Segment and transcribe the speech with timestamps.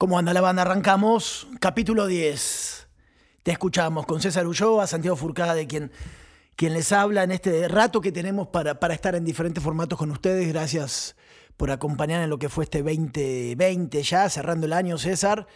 [0.00, 0.62] ¿Cómo anda la banda?
[0.62, 1.46] Arrancamos.
[1.60, 2.88] Capítulo 10.
[3.42, 5.92] Te escuchamos con César Ulloa, Santiago Furcada, de quien,
[6.56, 10.10] quien les habla en este rato que tenemos para, para estar en diferentes formatos con
[10.10, 10.48] ustedes.
[10.48, 11.16] Gracias
[11.58, 15.46] por acompañar en lo que fue este 2020 ya, cerrando el año, César.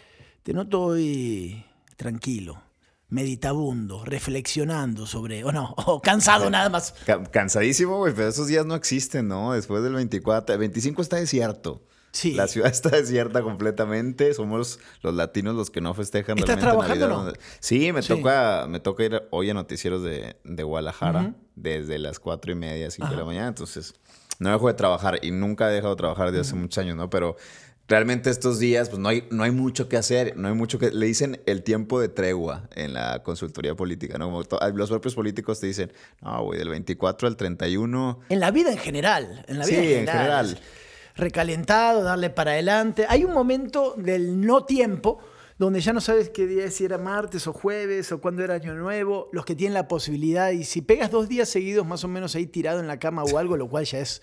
[0.42, 1.64] Te noto hoy
[1.96, 2.60] tranquilo,
[3.08, 6.94] meditabundo, reflexionando sobre, o no, o cansado nada más.
[7.30, 9.54] cansadísimo, güey, pero esos días no existen, ¿no?
[9.54, 11.80] Después del 24, el 25 está desierto.
[12.24, 14.34] La ciudad está desierta completamente.
[14.34, 19.22] Somos los latinos los que no festejan ¿Estás trabajando Sí, me toca, me toca ir
[19.30, 23.48] hoy a noticieros de, Guadalajara desde las cuatro y media, cinco de la mañana.
[23.48, 23.94] Entonces,
[24.38, 27.10] no dejo de trabajar y nunca he dejado de trabajar desde hace muchos años, ¿no?
[27.10, 27.36] Pero
[27.86, 30.90] realmente estos días, pues no hay, no hay mucho que hacer, no hay mucho que...
[30.90, 34.42] Le dicen el tiempo de tregua en la consultoría política, ¿no?
[34.74, 38.20] los propios políticos te dicen, no, güey, del 24 al 31...
[38.28, 40.58] En la vida en general, en la vida sí, en general
[41.14, 43.06] recalentado, darle para adelante.
[43.08, 45.18] Hay un momento del no tiempo
[45.58, 48.54] donde ya no sabes qué día es, si era martes o jueves o cuándo era
[48.54, 52.08] año nuevo, los que tienen la posibilidad, y si pegas dos días seguidos más o
[52.08, 54.20] menos ahí tirado en la cama o algo, lo cual ya es,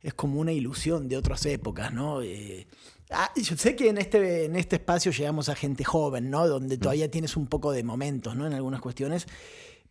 [0.00, 2.22] es como una ilusión de otras épocas, ¿no?
[2.22, 2.66] Eh,
[3.10, 6.48] ah, yo sé que en este, en este espacio llegamos a gente joven, ¿no?
[6.48, 6.80] Donde mm.
[6.80, 8.46] todavía tienes un poco de momentos, ¿no?
[8.46, 9.26] En algunas cuestiones,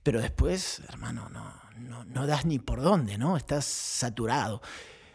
[0.03, 3.37] pero después, hermano, no, no, no das ni por dónde, ¿no?
[3.37, 4.61] Estás saturado.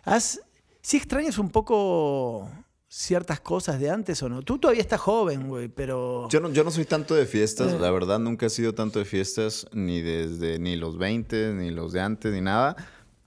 [0.04, 0.40] Has
[0.82, 2.50] ¿Sí extrañas un poco
[2.88, 4.42] ciertas cosas de antes o no?
[4.42, 6.28] Tú todavía estás joven, güey, pero...
[6.28, 7.78] Yo no, yo no soy tanto de fiestas, eh.
[7.78, 11.92] la verdad nunca he sido tanto de fiestas, ni desde ni los 20, ni los
[11.92, 12.74] de antes, ni nada.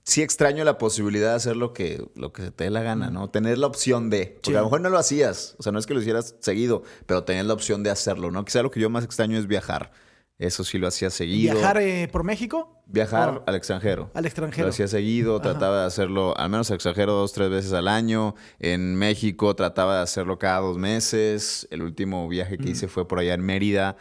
[0.04, 3.10] Sí extraño la posibilidad de hacer lo que, lo que se te dé la gana,
[3.10, 3.30] ¿no?
[3.30, 4.38] Tener la opción de...
[4.42, 6.82] Porque a lo mejor no lo hacías, o sea, no es que lo hicieras seguido,
[7.06, 8.44] pero tener la opción de hacerlo, ¿no?
[8.44, 9.92] Quizá lo que yo más extraño es viajar.
[10.38, 11.54] Eso sí lo hacía seguido.
[11.54, 12.82] ¿Viajar eh, por México?
[12.86, 14.10] Viajar al extranjero.
[14.12, 14.66] Al extranjero.
[14.66, 18.34] Lo hacía seguido, trataba de hacerlo al menos al extranjero dos, tres veces al año.
[18.58, 21.66] En México trataba de hacerlo cada dos meses.
[21.70, 23.96] El último viaje que hice fue por allá en Mérida.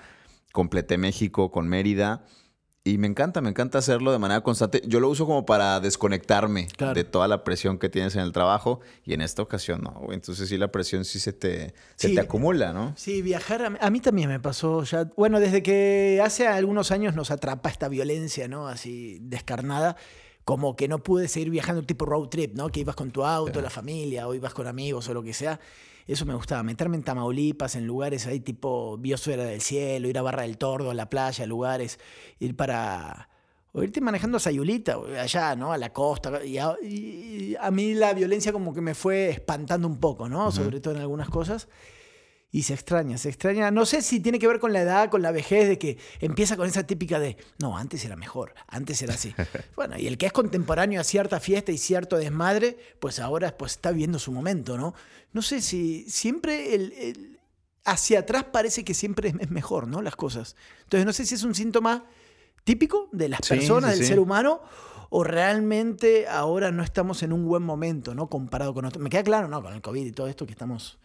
[0.51, 2.25] Completé México con Mérida.
[2.87, 4.79] Y me encanta, me encanta hacerlo de manera constante.
[4.85, 8.79] Yo lo uso como para desconectarme de toda la presión que tienes en el trabajo
[9.03, 10.13] y en esta ocasión no.
[10.13, 12.93] Entonces sí, la presión sí se te, se te acumula, ¿no?
[12.95, 15.09] Sí, viajar a, mí también me pasó ya.
[15.17, 18.67] Bueno, desde que hace algunos años nos atrapa esta violencia, ¿no?
[18.67, 19.97] Así descarnada.
[20.43, 22.69] Como que no pude seguir viajando tipo road trip, ¿no?
[22.69, 25.59] Que ibas con tu auto, la familia, o ibas con amigos o lo que sea.
[26.07, 30.21] Eso me gustaba, meterme en Tamaulipas, en lugares ahí tipo Biosfera del Cielo, ir a
[30.21, 31.99] Barra del Tordo, a la playa, lugares,
[32.39, 33.29] ir para...
[33.71, 35.73] O irte manejando a Sayulita, allá, ¿no?
[35.73, 36.45] A la costa.
[36.45, 40.49] Y a, mí la violencia como que me fue espantando un poco, ¿no?
[40.49, 41.67] Sobre todo en algunas cosas.
[42.55, 43.69] Y se extraña, se extraña.
[43.69, 46.55] No sé si tiene que ver con la edad, con la vejez, de que empieza
[46.55, 49.35] con esa típica de, no, antes era mejor, antes era así.
[49.75, 53.73] bueno, y el que es contemporáneo a cierta fiesta y cierto desmadre, pues ahora pues,
[53.73, 54.93] está viendo su momento, ¿no?
[55.33, 57.41] No sé si siempre el,
[57.83, 60.01] hacia atrás parece que siempre es mejor, ¿no?
[60.01, 60.55] Las cosas.
[60.83, 62.05] Entonces no sé si es un síntoma
[62.63, 64.61] típico de las personas, del ser humano,
[65.09, 68.29] o realmente ahora no estamos en un buen momento, ¿no?
[68.29, 69.03] Comparado con otros.
[69.03, 69.61] Me queda claro, ¿no?
[69.61, 70.97] Con el COVID y todo esto que estamos...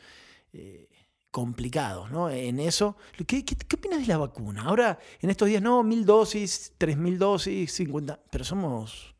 [0.52, 0.89] Eh,
[1.30, 2.30] complicados, ¿no?
[2.30, 2.96] En eso.
[3.26, 4.62] ¿Qué, qué, opinas de la vacuna?
[4.62, 9.14] Ahora, en estos días, no, mil dosis, tres mil dosis, cincuenta, pero somos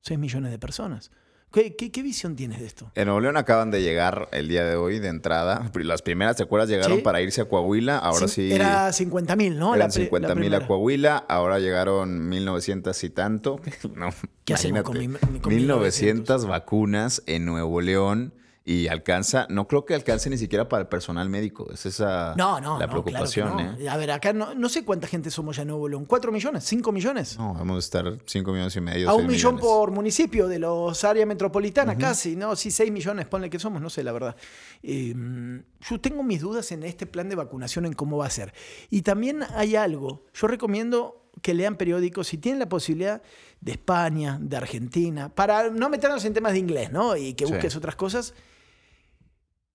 [0.00, 1.10] seis millones de personas.
[1.50, 2.92] ¿Qué, ¿Qué, visión tienes de esto?
[2.94, 5.70] En Nuevo León acaban de llegar el día de hoy de entrada.
[5.74, 7.96] Las primeras secuelas llegaron para irse a Coahuila.
[7.96, 8.52] Ahora sí.
[8.52, 9.74] Era 50 mil, ¿no?
[9.74, 11.16] Eran 50 mil a Coahuila.
[11.16, 13.60] Ahora llegaron 1900 y tanto.
[13.96, 14.10] no,
[14.44, 18.34] ¿Qué hacemos con, mi, 1900 vacunas en Nuevo León
[18.68, 21.72] y alcanza, no creo que alcance ni siquiera para el personal médico.
[21.72, 23.60] Es esa no, no, la preocupación.
[23.60, 23.88] ¿eh?
[23.88, 26.04] A ver, acá no, sé cuánta gente somos ya en Nuevo León.
[26.04, 26.64] ¿Cuatro millones?
[26.64, 27.38] ¿Cinco millones?
[27.38, 29.08] No, vamos a estar cinco millones y medio.
[29.08, 32.54] A un millón por municipio de los áreas metropolitanas, casi, ¿no?
[32.56, 34.36] Sí, seis millones, ponle que somos, no sé, la verdad.
[34.82, 38.52] Em, yo tengo mis dudas en este plan de vacunación, en cómo va a ser.
[38.90, 40.26] Y también hay algo.
[40.34, 43.22] Yo recomiendo que lean periódicos, si tienen la posibilidad
[43.62, 47.16] de España, de Argentina, para no meternos en temas de inglés, ¿no?
[47.16, 48.34] Y que busques otras cosas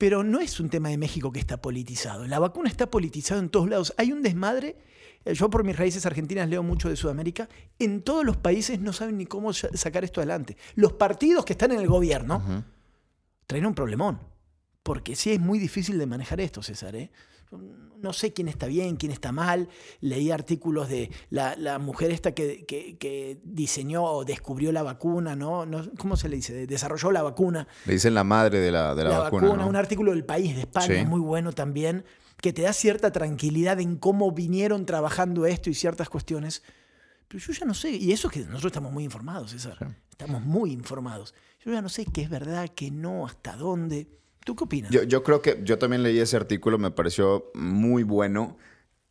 [0.03, 2.27] pero no es un tema de México que está politizado.
[2.27, 3.93] La vacuna está politizada en todos lados.
[3.95, 4.75] Hay un desmadre.
[5.23, 7.47] Eh, yo por mis raíces argentinas leo mucho de Sudamérica.
[7.79, 10.57] En todos los países no saben ni cómo sacar esto adelante.
[10.75, 12.65] Los partidos que están en el gobierno
[13.47, 14.19] traen un problemón.
[14.83, 16.97] Porque sí es muy difícil de manejar esto, César.
[16.97, 17.09] ¿eh?
[18.03, 19.69] No sé quién está bien, quién está mal.
[20.01, 25.65] Leí artículos de la, mujer esta que, diseñó o descubrió la vacuna, ¿no?
[25.97, 26.67] ¿Cómo se le dice?
[26.67, 27.67] Desarrolló la vacuna.
[27.85, 29.65] Le dicen la madre de la, de la, vacuna.
[29.65, 32.03] Un artículo del país de España, muy bueno también,
[32.41, 36.61] que te da cierta tranquilidad en cómo vinieron trabajando esto y ciertas cuestiones.
[37.29, 39.77] Pero yo ya no sé, y eso es que nosotros estamos muy informados, César.
[40.11, 41.33] Estamos muy informados.
[41.65, 44.07] Yo ya no sé qué es verdad, qué no, hasta dónde.
[44.45, 44.91] ¿Tú qué opinas?
[44.91, 48.57] Yo, yo creo que yo también leí ese artículo, me pareció muy bueno.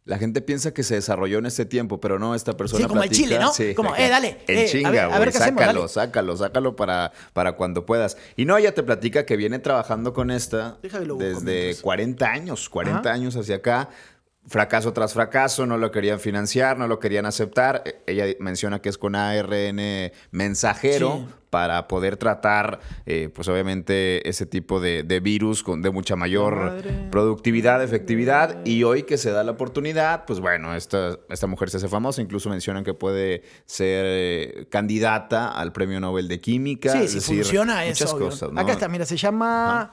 [0.04, 3.04] La gente piensa que se desarrolló en este tiempo, pero no, esta persona Sí, como
[3.04, 3.52] el Chile, ¿no?
[3.52, 5.92] Sí, Como, eh, dale, En eh, a chinga, ver- a ver qué hacemos, sácalo, dale.
[5.92, 8.16] sácalo, sácalo para, para cuando puedas.
[8.36, 11.80] Y no, ella te platica que viene trabajando con esta desde mientras.
[11.82, 13.12] 40 años, 40 Ajá.
[13.12, 13.90] años hacia acá.
[14.48, 17.82] Fracaso tras fracaso, no lo querían financiar, no lo querían aceptar.
[17.86, 21.34] Eh, Ella menciona que es con ARN mensajero Sí.
[21.48, 26.56] para poder tratar, eh, pues obviamente, ese tipo de, de virus con, de mucha mayor
[26.56, 27.08] Madre.
[27.12, 28.64] productividad, efectividad.
[28.66, 32.20] Y hoy que se da la oportunidad, pues bueno, esta, esta mujer se hace famosa.
[32.20, 36.90] Incluso mencionan que puede ser eh, candidata al Premio Nobel de Química.
[36.90, 38.26] Sí, es decir, funciona muchas obvio.
[38.26, 38.60] cosas, ¿no?
[38.60, 39.92] Acá está, mira, se llama,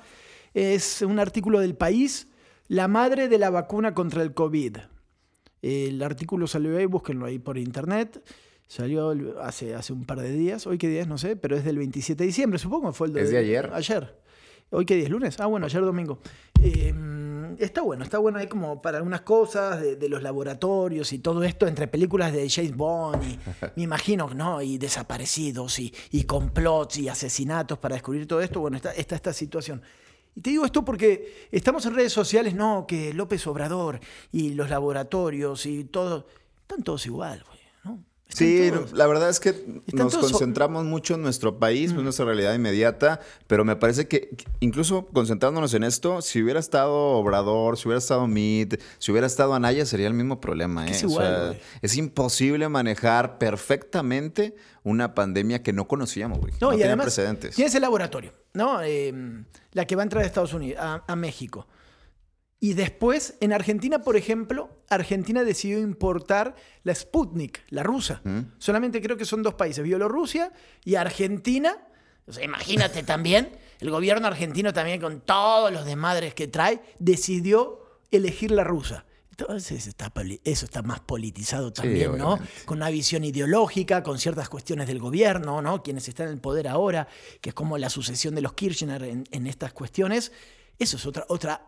[0.55, 2.27] es un artículo del país,
[2.69, 4.77] La madre de la vacuna contra el COVID.
[5.63, 8.23] El artículo salió ahí, búsquenlo ahí por internet.
[8.67, 11.65] Salió hace, hace un par de días, hoy qué día es, no sé, pero es
[11.65, 13.71] del 27 de diciembre, supongo, fue el ¿Es de ayer?
[13.73, 14.15] Ayer.
[14.69, 15.09] ¿Hoy qué día es?
[15.09, 15.39] ¿Lunes?
[15.39, 16.19] Ah, bueno, ayer domingo.
[16.61, 16.93] Eh,
[17.57, 21.43] está bueno, está bueno ahí como para algunas cosas de, de los laboratorios y todo
[21.43, 23.39] esto entre películas de James Bond y
[23.77, 24.61] me imagino, ¿no?
[24.61, 28.59] Y desaparecidos y, y complots y asesinatos para descubrir todo esto.
[28.59, 29.81] Bueno, está, está esta situación.
[30.39, 33.99] Y te digo esto porque estamos en redes sociales, no, que López Obrador
[34.31, 36.27] y los laboratorios y todo,
[36.61, 37.58] están todos igual, güey,
[38.31, 39.55] Sí, todos- la verdad es que
[39.91, 44.29] nos concentramos mucho en nuestro país, en nuestra realidad inmediata, pero me parece que
[44.59, 49.55] incluso concentrándonos en esto, si hubiera estado Obrador, si hubiera estado Meade, si hubiera estado
[49.55, 50.85] Anaya, sería el mismo problema.
[50.87, 50.91] ¿eh?
[50.91, 56.53] es O igual, sea, es imposible manejar perfectamente una pandemia que no conocíamos, güey.
[56.61, 57.55] No, No, y además precedentes.
[57.55, 58.81] tienes el laboratorio, ¿no?
[58.83, 59.11] Eh,
[59.73, 61.67] la que va a entrar a Estados Unidos, a, a México.
[62.61, 68.21] Y después, en Argentina, por ejemplo, Argentina decidió importar la Sputnik, la rusa.
[68.57, 70.51] Solamente creo que son dos países, Bielorrusia
[70.83, 71.77] y Argentina.
[72.27, 77.79] O sea, imagínate también, el gobierno argentino también con todos los desmadres que trae, decidió
[78.11, 79.05] elegir la rusa.
[79.31, 80.11] Entonces está
[80.43, 82.37] eso está más politizado también, ¿no?
[82.65, 85.81] con una visión ideológica, con ciertas cuestiones del gobierno, ¿no?
[85.81, 87.07] Quienes están en el poder ahora,
[87.39, 90.33] que es como la sucesión de los Kirchner en, en estas cuestiones.
[90.77, 91.67] Eso es otra, otra.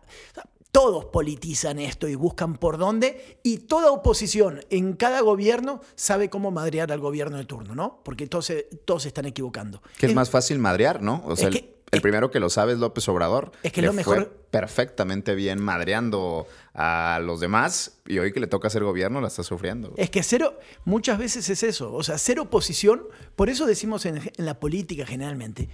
[0.72, 6.50] Todos politizan esto y buscan por dónde, y toda oposición en cada gobierno sabe cómo
[6.50, 8.00] madrear al gobierno de turno, ¿no?
[8.02, 9.82] Porque todos se, todos se están equivocando.
[9.98, 11.22] Que es Es- más fácil madrear, ¿no?
[11.26, 11.58] O sea, el- que-
[11.90, 13.52] el, es- primero que lo sabe es López Obrador.
[13.62, 18.40] Es que Le lo mejor- fue perfectamente bien madreando a los demás y hoy que
[18.40, 19.92] le toca hacer gobierno la está sufriendo.
[19.98, 23.02] Es que cero, muchas veces es eso, o sea, cero oposición,
[23.36, 25.68] por eso decimos en, en la política generalmente,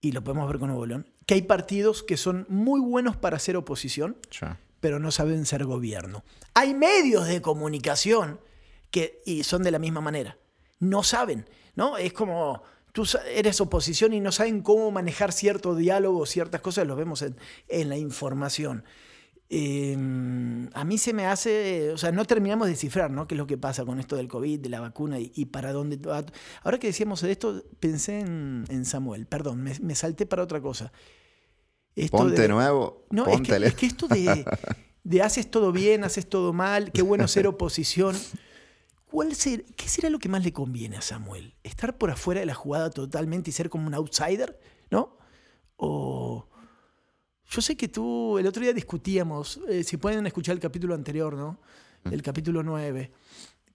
[0.00, 3.36] y lo podemos ver con Nuevo León, que hay partidos que son muy buenos para
[3.36, 4.16] hacer oposición,
[4.80, 6.24] pero no saben ser gobierno.
[6.54, 8.40] Hay medios de comunicación
[8.90, 10.38] que y son de la misma manera.
[10.78, 11.96] No saben, ¿no?
[11.96, 12.62] Es como
[12.92, 17.36] tú eres oposición y no saben cómo manejar cierto diálogo, ciertas cosas, lo vemos en,
[17.68, 18.84] en la información.
[19.48, 19.94] Eh,
[20.74, 23.28] a mí se me hace, o sea, no terminamos de descifrar, ¿no?
[23.28, 25.72] ¿Qué es lo que pasa con esto del COVID, de la vacuna y, y para
[25.72, 26.24] dónde va?
[26.64, 30.60] Ahora que decíamos de esto, pensé en, en Samuel, perdón, me, me salté para otra
[30.60, 30.92] cosa.
[31.94, 33.06] Esto Ponte de- nuevo.
[33.10, 33.66] no, es que, póntele.
[33.68, 34.44] es que esto de,
[35.04, 38.16] de haces todo bien, haces todo mal, qué bueno ser oposición.
[39.06, 41.54] ¿Cuál ser- ¿Qué será lo que más le conviene a Samuel?
[41.62, 44.58] ¿Estar por afuera de la jugada totalmente y ser como un outsider?
[44.90, 45.16] ¿No?
[45.76, 46.48] O.
[47.48, 51.34] Yo sé que tú, el otro día discutíamos, eh, si pueden escuchar el capítulo anterior,
[51.34, 51.58] ¿no?
[52.10, 53.10] El capítulo 9,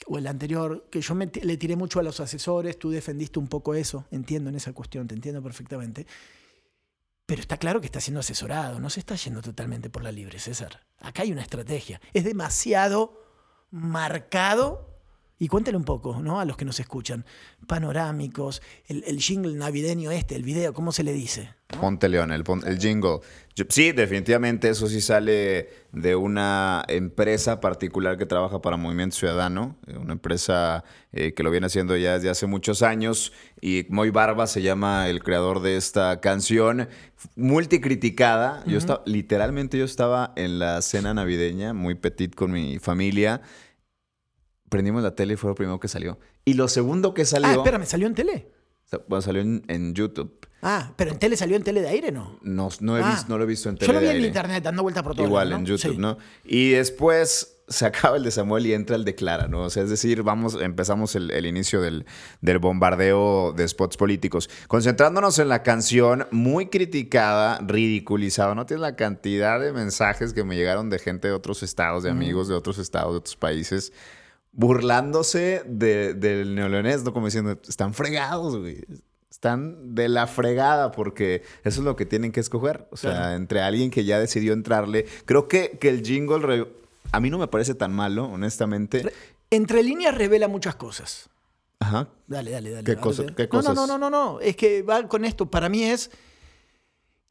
[0.07, 3.47] o el anterior, que yo me le tiré mucho a los asesores, tú defendiste un
[3.47, 6.07] poco eso, entiendo en esa cuestión, te entiendo perfectamente.
[7.25, 10.39] Pero está claro que está siendo asesorado, no se está yendo totalmente por la libre,
[10.39, 10.85] César.
[10.99, 12.01] Acá hay una estrategia.
[12.13, 13.21] Es demasiado
[13.69, 14.90] marcado.
[15.41, 16.39] Y cuéntale un poco, ¿no?
[16.39, 17.25] A los que nos escuchan.
[17.65, 21.50] Panorámicos, el, el jingle navideño este, el video, ¿cómo se le dice?
[21.79, 22.43] Ponte León, el,
[22.77, 23.21] jingle.
[23.55, 29.77] Yo- sí, definitivamente eso sí sale de una empresa particular que trabaja para Movimiento Ciudadano,
[29.88, 34.12] eh, una empresa eh, que lo viene haciendo ya desde hace muchos años y Moy
[34.12, 36.88] Barba se llama el creador de esta canción,
[37.36, 38.63] multicriticada.
[38.67, 43.41] Yo estaba, literalmente yo estaba en la cena navideña, muy petit con mi familia.
[44.71, 46.17] Prendimos la tele y fue lo primero que salió.
[46.45, 48.47] Y lo segundo que salió, Ah, espérame, ¿salió en tele?
[49.09, 50.47] bueno, salió en, en YouTube.
[50.61, 52.39] Ah, pero en tele salió en tele de aire, ¿no?
[52.41, 53.09] No, no, he Ah.
[53.09, 54.27] visto, no lo he visto en tele Yo lo vi de en aire.
[54.29, 55.25] internet, dando vuelta por todo.
[55.27, 55.67] Igual lado, en ¿no?
[55.69, 55.97] YouTube, Sí.
[55.97, 56.17] ¿no?
[56.45, 59.63] Y después se acaba el de Samuel y entra el de Clara, ¿no?
[59.63, 62.05] O sea, es decir, vamos, empezamos el, el inicio del,
[62.41, 64.49] del bombardeo de spots políticos.
[64.67, 68.55] Concentrándonos en la canción, muy criticada, ridiculizada.
[68.55, 72.09] No tienes la cantidad de mensajes que me llegaron de gente de otros estados, de
[72.09, 73.93] amigos de otros estados, de otros países,
[74.53, 77.13] burlándose de- del neoleonés, ¿no?
[77.13, 78.84] Como diciendo, están fregados, güey.
[79.29, 82.88] Están de la fregada porque eso es lo que tienen que escoger.
[82.91, 85.05] O sea, entre alguien que ya decidió entrarle.
[85.25, 86.67] Creo que, que el jingle
[87.12, 89.12] a mí no me parece tan malo, honestamente.
[89.50, 91.29] entre líneas revela muchas cosas.
[91.79, 92.10] Ajá.
[92.27, 92.84] Dale, dale, dale.
[92.84, 92.96] ¿Qué,
[93.36, 93.74] ¿Qué cosas?
[93.74, 94.39] No, no, no, no, no.
[94.41, 95.50] Es que va con esto.
[95.50, 96.12] Para mí es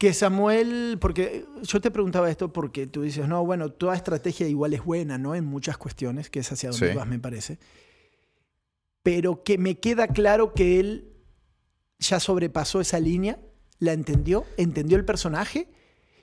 [0.00, 4.72] que Samuel, porque yo te preguntaba esto porque tú dices, no, bueno, toda estrategia igual
[4.72, 5.34] es buena, ¿no?
[5.34, 7.58] En muchas cuestiones, que es hacia donde vas, me parece.
[9.02, 11.12] Pero que me queda claro que él
[11.98, 13.40] ya sobrepasó esa línea,
[13.78, 15.68] la entendió, entendió el personaje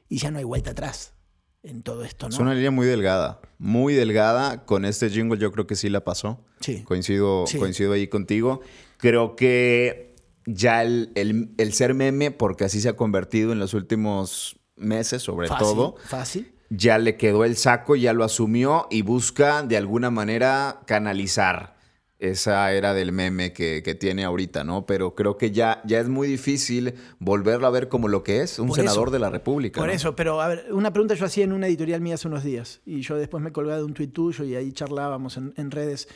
[0.09, 1.13] y ya no hay vuelta atrás
[1.61, 2.33] en todo esto, ¿no?
[2.33, 4.65] Es una línea muy delgada, muy delgada.
[4.65, 6.43] Con este jingle yo creo que sí la pasó.
[6.61, 6.81] Sí.
[6.81, 8.59] Coincido, coincido ahí contigo.
[8.97, 10.06] Creo que
[10.47, 15.95] ya el, ser meme, porque así se ha convertido en los últimos meses, sobre todo.
[16.05, 16.53] Fácil.
[16.69, 21.77] Ya le quedó el saco, ya lo asumió y busca de alguna manera canalizar
[22.19, 24.85] esa era del meme que, tiene ahorita, ¿no?
[24.85, 28.57] Pero creo que ya, ya es muy difícil volverlo a ver como lo que es,
[28.57, 29.79] un senador de la República.
[29.79, 32.43] Por eso, pero a ver, una pregunta yo hacía en una editorial mía hace unos
[32.43, 36.07] días y yo después me colgaba de un tuit tuyo y ahí charlábamos en redes.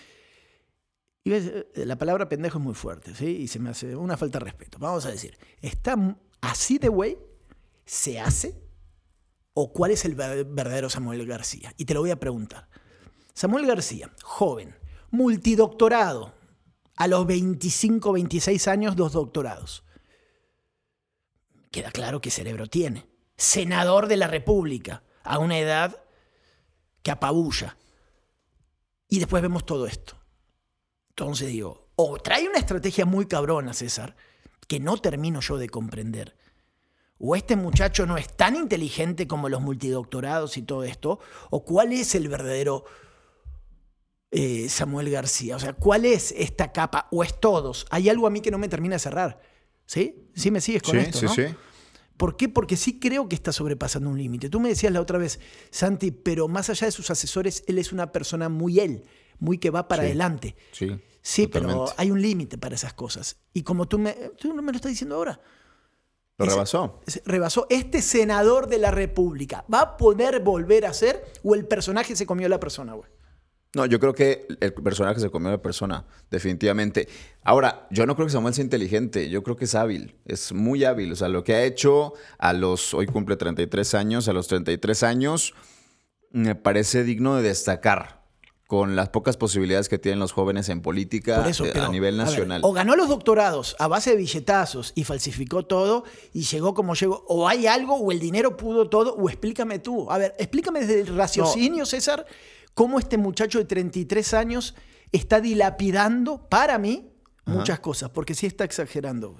[1.24, 3.28] Eh, la palabra pendejo es muy fuerte, ¿sí?
[3.28, 4.80] Y se me hace una falta de respeto.
[4.80, 5.96] Vamos a decir, ¿está
[6.42, 7.18] así de güey?
[7.86, 8.62] ¿Se hace?
[9.54, 11.74] ¿O cuál es el verdadero Samuel García?
[11.78, 12.70] Y te lo voy a preguntar.
[13.34, 14.75] Samuel García, joven,
[15.12, 16.34] multidoctorado,
[16.96, 19.84] a los 25, 26 años, dos doctorados.
[21.72, 23.08] Queda claro qué cerebro tiene.
[23.38, 26.04] Senador de la República, a una edad
[27.01, 27.78] que apabulla.
[29.08, 30.21] Y después vemos todo esto.
[31.12, 34.15] Entonces digo, o trae una estrategia muy cabrona, César,
[34.68, 36.38] que no termino yo de comprender.
[37.20, 41.91] O este muchacho no es tan inteligente como los multidoctorados y todo esto, o cuál
[41.91, 42.86] es el verdadero
[44.32, 45.58] eh, Samuel García.
[45.58, 47.10] O sea, ¿cuál es esta capa?
[47.12, 47.86] ¿O es todos?
[47.89, 49.41] Hay algo a mí que no me termina de cerrar.
[49.86, 50.30] ¿Sí?
[50.34, 51.20] ¿Sí me sigues con esto?
[51.20, 51.34] Sí, ¿no?
[51.34, 51.44] sí.
[52.15, 52.48] ¿Por qué?
[52.48, 54.50] Porque sí creo que está sobrepasando un límite.
[54.50, 55.41] Tú me decías la otra vez,
[55.72, 59.03] Santi, pero más allá de sus asesores, él es una persona muy él
[59.41, 60.55] muy que va para adelante.
[60.71, 60.98] Sí.
[61.21, 63.38] Sí, pero hay un límite para esas cosas.
[63.53, 65.39] Y como tú me, tú me lo estás diciendo ahora.
[66.38, 67.01] Lo rebasó.
[67.25, 67.67] rebasó.
[67.69, 72.25] Este senador de la República, ¿va a poder volver a ser o el personaje se
[72.25, 73.10] comió la persona, güey?
[73.74, 77.07] No, yo creo que el personaje se comió a la persona, definitivamente.
[77.43, 80.83] Ahora, yo no creo que Samuel sea inteligente, yo creo que es hábil, es muy
[80.83, 81.12] hábil.
[81.12, 85.03] O sea, lo que ha hecho a los, hoy cumple 33 años, a los 33
[85.03, 85.53] años,
[86.31, 88.21] me parece digno de destacar
[88.72, 92.62] con las pocas posibilidades que tienen los jóvenes en política eh, a nivel nacional.
[92.63, 97.25] o ganó los doctorados a base de billetazos y falsificó todo y llegó como llegó,
[97.28, 100.10] o hay algo, o el dinero pudo todo, o explícame tú.
[100.10, 102.25] A ver, explícame desde el raciocinio, César,
[102.74, 104.74] cómo este muchacho de 33 años
[105.12, 107.12] está dilapidando, para mí,
[107.44, 109.36] muchas cosas, porque sí está exagerando.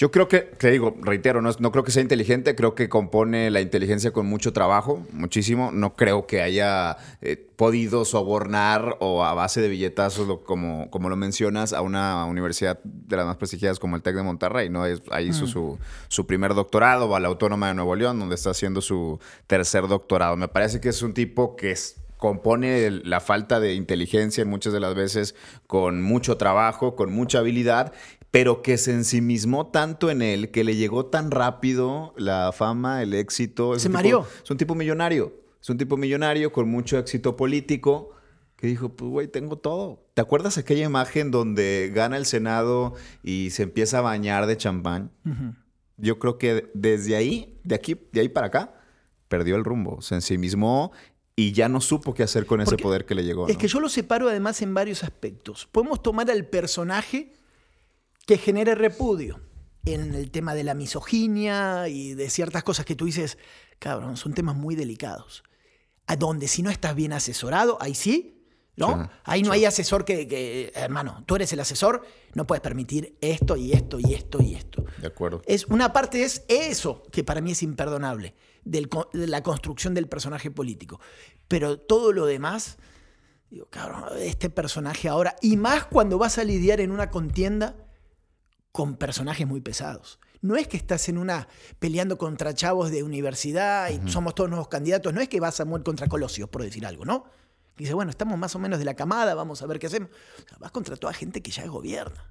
[0.00, 3.50] Yo creo que, te digo, reitero, no, no, creo que sea inteligente, creo que compone
[3.50, 5.72] la inteligencia con mucho trabajo, muchísimo.
[5.72, 11.16] No creo que haya eh, podido sobornar o a base de billetazos, como, como lo
[11.16, 14.70] mencionas, a una universidad de las más prestigiadas como el TEC de Monterrey.
[14.70, 14.84] ¿no?
[15.10, 15.48] Ahí hizo mm.
[15.48, 15.78] su,
[16.08, 19.86] su, primer doctorado, o a la Autónoma de Nuevo León, donde está haciendo su tercer
[19.86, 20.34] doctorado.
[20.34, 24.72] Me parece que es un tipo que es compone la falta de inteligencia en muchas
[24.72, 25.34] de las veces
[25.66, 27.92] con mucho trabajo, con mucha habilidad
[28.30, 33.14] pero que se ensimismó tanto en él que le llegó tan rápido la fama, el
[33.14, 33.78] éxito.
[33.78, 34.26] Se mareó.
[34.42, 35.34] Es un tipo millonario.
[35.60, 38.10] Es un tipo millonario con mucho éxito político
[38.56, 40.06] que dijo, pues güey, tengo todo.
[40.14, 45.10] ¿Te acuerdas aquella imagen donde gana el Senado y se empieza a bañar de champán?
[45.96, 48.74] Yo creo que desde ahí, de aquí, de ahí para acá,
[49.28, 50.02] perdió el rumbo.
[50.02, 50.92] Se ensimismó
[51.36, 53.48] y ya no supo qué hacer con ese poder que le llegó.
[53.48, 55.66] Es que yo lo separo además en varios aspectos.
[55.72, 57.32] Podemos tomar al personaje
[58.30, 59.40] que genere repudio
[59.84, 63.38] en el tema de la misoginia y de ciertas cosas que tú dices,
[63.80, 65.42] cabrón, son temas muy delicados.
[66.06, 68.46] A donde si no estás bien asesorado, ahí sí,
[68.76, 69.10] ¿no?
[69.24, 73.72] ahí no hay asesor que, hermano, tú eres el asesor, no puedes permitir esto y
[73.72, 74.84] esto y esto y esto.
[74.98, 75.42] De acuerdo.
[75.44, 78.86] Es, una parte es eso, que para mí es imperdonable, de
[79.26, 81.00] la construcción del personaje político.
[81.48, 82.78] Pero todo lo demás,
[83.50, 87.89] digo, cabrón, este personaje ahora, y más cuando vas a lidiar en una contienda
[88.72, 90.18] con personajes muy pesados.
[90.42, 91.48] No es que estás en una
[91.78, 95.12] peleando contra chavos de universidad y somos todos nuevos candidatos.
[95.12, 97.26] No es que vas a morir contra Colosio, por decir algo, ¿no?
[97.76, 100.10] Y dice, bueno, estamos más o menos de la camada, vamos a ver qué hacemos.
[100.58, 102.30] vas contra toda gente que ya gobierna.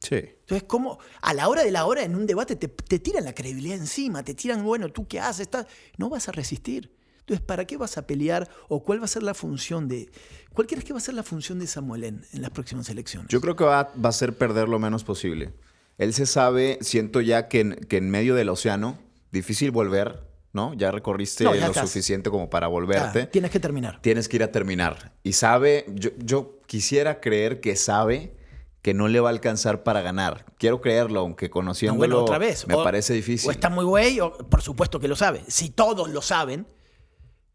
[0.00, 0.16] Sí.
[0.16, 3.76] Entonces, como a la hora de la hora en un debate te, tiran la credibilidad
[3.76, 5.48] encima, te tiran, bueno, ¿tú qué haces?
[5.96, 6.94] No vas a resistir.
[7.20, 10.10] Entonces, ¿para qué vas a pelear o cuál va a ser la función de...
[10.54, 13.28] ¿Cuál crees que va a ser la función de Samuel en, las próximas elecciones?
[13.28, 15.52] Yo creo que va, va, a ser perder lo menos posible.
[15.98, 18.96] Él se sabe, siento ya que en, que en medio del océano,
[19.32, 20.72] difícil volver, ¿no?
[20.74, 21.88] Ya recorriste No, ya lo estás.
[21.88, 23.26] suficiente como para volverte.
[23.26, 24.00] tienes que terminar.
[24.00, 25.12] Tienes que ir a terminar.
[25.24, 28.36] Y sabe, yo, yo quisiera creer que sabe
[28.80, 30.44] que no le va a alcanzar para ganar.
[30.58, 32.66] Quiero creerlo, aunque No, conociéndolo bueno, otra vez.
[32.68, 33.48] me O- parece difícil.
[33.48, 35.42] O está muy güey, o por supuesto que lo sabe.
[35.48, 36.66] Si todos lo saben,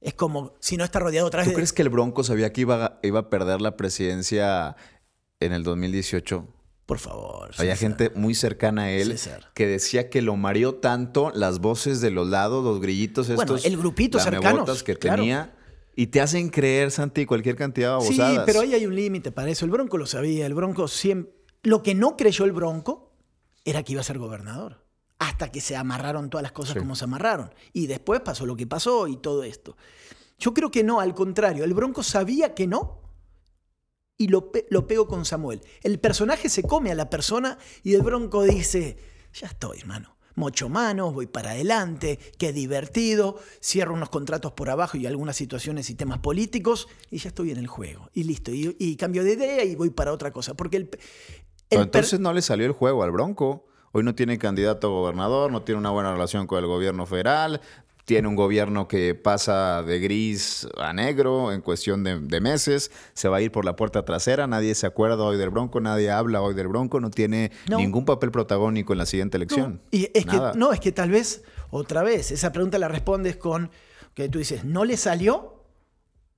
[0.01, 2.61] es como si no está rodeado otra vez ¿Tú crees que el Bronco sabía que
[2.61, 4.75] iba, a- iba a perder la presidencia
[5.39, 6.47] en el 2018?
[6.85, 7.51] Por favor.
[7.57, 7.77] Había César.
[7.77, 9.51] gente muy cercana a él César.
[9.53, 13.45] que decía que lo mareó tanto las voces de los lados, los grillitos estos.
[13.45, 15.21] Bueno, el grupito cercanos, que claro.
[15.21, 15.55] tenía.
[15.95, 18.45] Y te hacen creer, Santi, cualquier cantidad de Sí, babosadas.
[18.45, 19.65] pero ahí hay un límite para eso.
[19.65, 20.45] El Bronco lo sabía.
[20.45, 21.33] El Bronco siempre.
[21.61, 23.11] Lo que no creyó el Bronco
[23.65, 24.85] era que iba a ser gobernador.
[25.19, 26.79] Hasta que se amarraron todas las cosas Sí.
[26.79, 27.53] como se amarraron.
[27.73, 29.75] Y después pasó lo que pasó y todo esto.
[30.39, 31.63] Yo creo que no, al contrario.
[31.65, 33.01] El Bronco sabía que no.
[34.17, 35.61] Y lo, pe- lo pego con Samuel.
[35.83, 38.97] El personaje se come a la persona y el Bronco dice:
[39.33, 40.15] Ya estoy, hermano.
[40.35, 45.89] Mocho manos, voy para adelante, qué divertido, cierro unos contratos por abajo y algunas situaciones
[45.89, 48.09] y temas políticos y ya estoy en el juego.
[48.13, 50.53] Y listo, y, y cambio de idea y voy para otra cosa.
[50.53, 50.99] Porque el, pe-
[51.67, 53.65] Pero entonces no le salió el juego al Bronco.
[53.91, 57.59] Hoy no tiene candidato a gobernador, no tiene una buena relación con el gobierno federal,
[58.05, 63.29] tiene un gobierno que pasa de gris a negro en cuestión de, de meses, se
[63.29, 66.41] va a ir por la puerta trasera, nadie se acuerda hoy del Bronco, nadie habla
[66.41, 67.77] hoy del Bronco, no tiene No.
[67.77, 69.73] ningún papel protagónico en la siguiente elección.
[69.73, 70.53] No, y es Nada.
[70.53, 73.69] que, no, es que tal vez, otra vez, esa pregunta la respondes con
[74.15, 75.63] que tú dices, ¿no le salió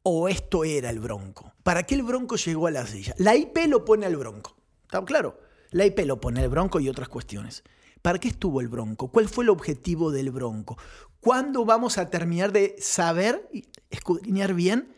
[0.04, 1.54] o esto era el bronco?
[1.64, 3.14] ¿Para qué el bronco llegó a la silla?
[3.18, 4.58] La IP lo pone al bronco.
[4.84, 5.40] ¿Está claro?
[5.72, 7.64] La IP lo pone al bronco y otras cuestiones.
[8.02, 9.12] ¿Para qué estuvo el bronco?
[9.12, 10.78] ¿Cuál fue el objetivo del bronco?
[11.20, 14.94] ¿Cuándo vamos a terminar de saber y escudriñar bien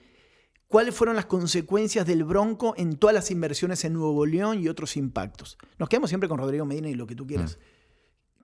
[0.73, 4.97] cuáles fueron las consecuencias del Bronco en todas las inversiones en Nuevo León y otros
[4.97, 5.55] impactos.
[5.77, 7.59] Nos quedamos siempre con Rodrigo Medina y lo que tú quieras.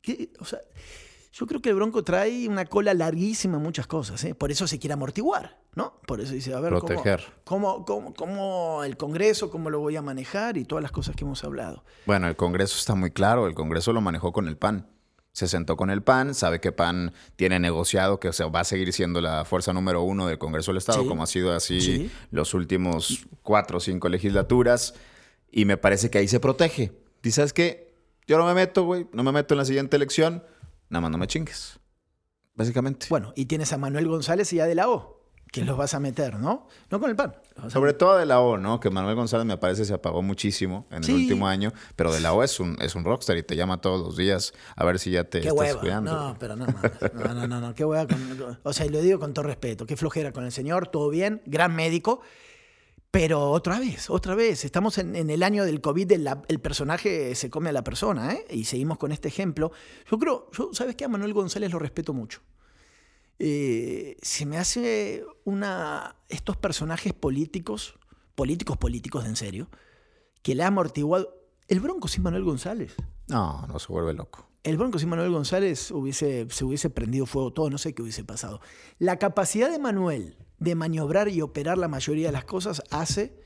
[0.04, 0.32] ¿Qué?
[0.38, 0.60] O sea,
[1.32, 4.24] yo creo que el Bronco trae una cola larguísima en muchas cosas.
[4.24, 4.34] ¿eh?
[4.36, 6.00] Por eso se quiere amortiguar, ¿no?
[6.08, 7.24] Por eso dice, a ver, ¿cómo- Proteger.
[7.44, 11.24] ¿cómo, cómo, cómo el Congreso, cómo lo voy a manejar y todas las cosas que
[11.26, 11.84] hemos hablado.
[12.06, 14.88] Bueno, el Congreso está muy claro, el Congreso lo manejó con el PAN.
[15.32, 18.64] Se sentó con el PAN, sabe que PAN tiene negociado que o sea, va a
[18.64, 21.08] seguir siendo la fuerza número uno del Congreso del Estado, Sí.
[21.08, 22.12] como ha sido así Sí.
[22.32, 24.96] los últimos cuatro o cinco legislaturas.
[25.52, 26.92] Y me parece que ahí se protege.
[27.22, 27.94] Dices, ¿sabes qué?
[28.28, 30.44] Yo no me meto, güey, no me meto en la siguiente elección,
[30.90, 31.80] nada más no me chingues.
[32.56, 33.08] Básicamente.
[33.10, 36.00] Bueno, y tienes a Manuel González y a De la O, que los vas a
[36.00, 36.68] meter, ¿no?
[36.92, 37.34] No con el PAN.
[37.70, 38.80] Sobre todo de la O, ¿no?
[38.82, 41.12] Que Manuel González me parece se apagó muchísimo en Sí.
[41.14, 43.80] el último año, pero de la O es un, es un rockstar y te llama
[43.80, 45.80] todos los días a ver si ya te Qué estás hueva.
[45.80, 46.14] cuidando.
[46.14, 48.06] No, pero no, no, no, no, no, qué hueva.
[48.08, 49.86] con- o sea, y lo digo con todo respeto.
[49.86, 52.22] Qué flojera con el señor, todo bien, gran médico.
[53.12, 57.70] Pero otra vez, otra vez, estamos en, el año del COVID, el, personaje se come
[57.70, 58.46] a la persona, ¿eh?
[58.52, 59.72] Y seguimos con este ejemplo.
[60.10, 61.06] Yo creo, ¿sabes qué?
[61.06, 62.42] A Manuel González lo respeto mucho.
[63.40, 66.18] Eh, se me hace una.
[66.28, 67.98] Estos personajes políticos,
[68.36, 69.70] políticos, políticos en serio,
[70.44, 71.36] que le ha amortiguado.
[71.68, 72.96] El Bronco sin Manuel González.
[73.28, 74.49] No, no se vuelve loco.
[74.64, 78.26] El Bronco sin Manuel González hubiese, se hubiese prendido fuego todo, no sé qué hubiese
[78.26, 78.60] pasado.
[78.98, 83.40] La capacidad de Manuel de maniobrar y operar la mayoría de las cosas hace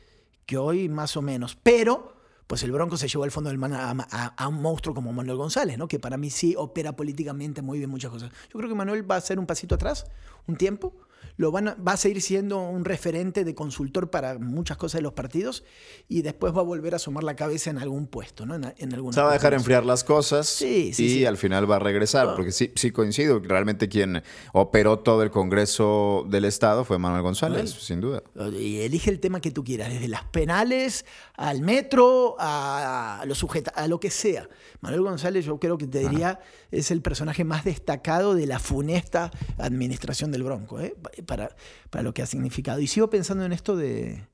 [0.47, 1.55] que hoy más o menos.
[1.61, 2.15] Pero,
[2.47, 5.77] pues el Bronco se llevó al fondo del mar a un monstruo como Manuel González,
[5.77, 5.87] ¿no?
[5.87, 8.31] que para mí sí opera políticamente muy bien muchas cosas.
[8.51, 10.05] Yo creo que Manuel va a hacer un pasito atrás,
[10.47, 10.93] un tiempo.
[11.37, 15.03] Lo van a- va a seguir siendo un referente de consultor para muchas cosas de
[15.03, 15.63] los partidos
[16.07, 18.55] y después va a volver a asomar la cabeza en algún puesto, ¿no?
[18.55, 21.25] En, en alguna Se va a dejar enfriar las cosas Sí, sí, y sí.
[21.25, 23.39] al final va a regresar, porque sí, sí coincido.
[23.39, 24.21] Realmente quien
[24.53, 27.81] operó todo el Congreso del Estado fue Manuel González, Manuel.
[27.81, 28.23] sin duda.
[28.59, 31.05] Y elige el tema que tú quieras, desde las penales
[31.35, 34.47] al metro, a, lo sujeta, a lo que sea.
[34.81, 36.39] Manuel González, yo creo que te diría,
[36.71, 40.95] es el personaje más destacado de la funesta administración del Bronco, ¿eh?
[41.25, 41.55] Para,
[41.89, 42.79] para lo que ha significado.
[42.79, 44.25] Y sigo pensando en esto de,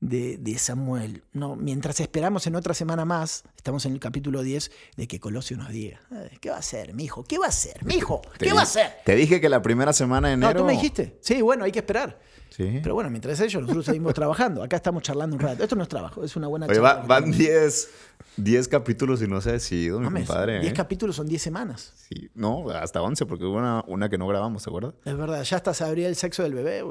[0.00, 1.22] de, de Samuel.
[1.32, 5.56] No, mientras esperamos en otra semana más, estamos en el capítulo 10, de que Colosio
[5.56, 7.22] nos diga, "Ay, ¿qué va a hacer, mijo?
[7.24, 8.20] ¿Qué va a hacer, mijo?
[8.38, 8.90] ¿Qué va a hacer?
[9.04, 10.52] Te dije que la primera semana de enero.
[10.54, 11.18] No, tú me dijiste.
[11.20, 12.18] Sí, bueno, hay que esperar.
[12.54, 12.80] Sí.
[12.82, 14.62] Pero bueno, mientras ellos, nosotros seguimos trabajando.
[14.62, 15.62] Acá estamos charlando un rato.
[15.62, 16.94] Esto no es trabajo, es una buena Oye, charla.
[16.96, 17.88] va- van 10
[18.36, 20.60] 10 capítulos y no se ha decidido, mi Mames, compadre.
[20.60, 20.76] 10 ¿eh?
[20.76, 21.92] capítulos son 10 semanas.
[22.08, 24.94] Sí, no, hasta 11, porque hubo una, una que no grabamos, ¿te acuerdas?
[25.04, 26.82] Es verdad, ya hasta sabría el sexo del bebé.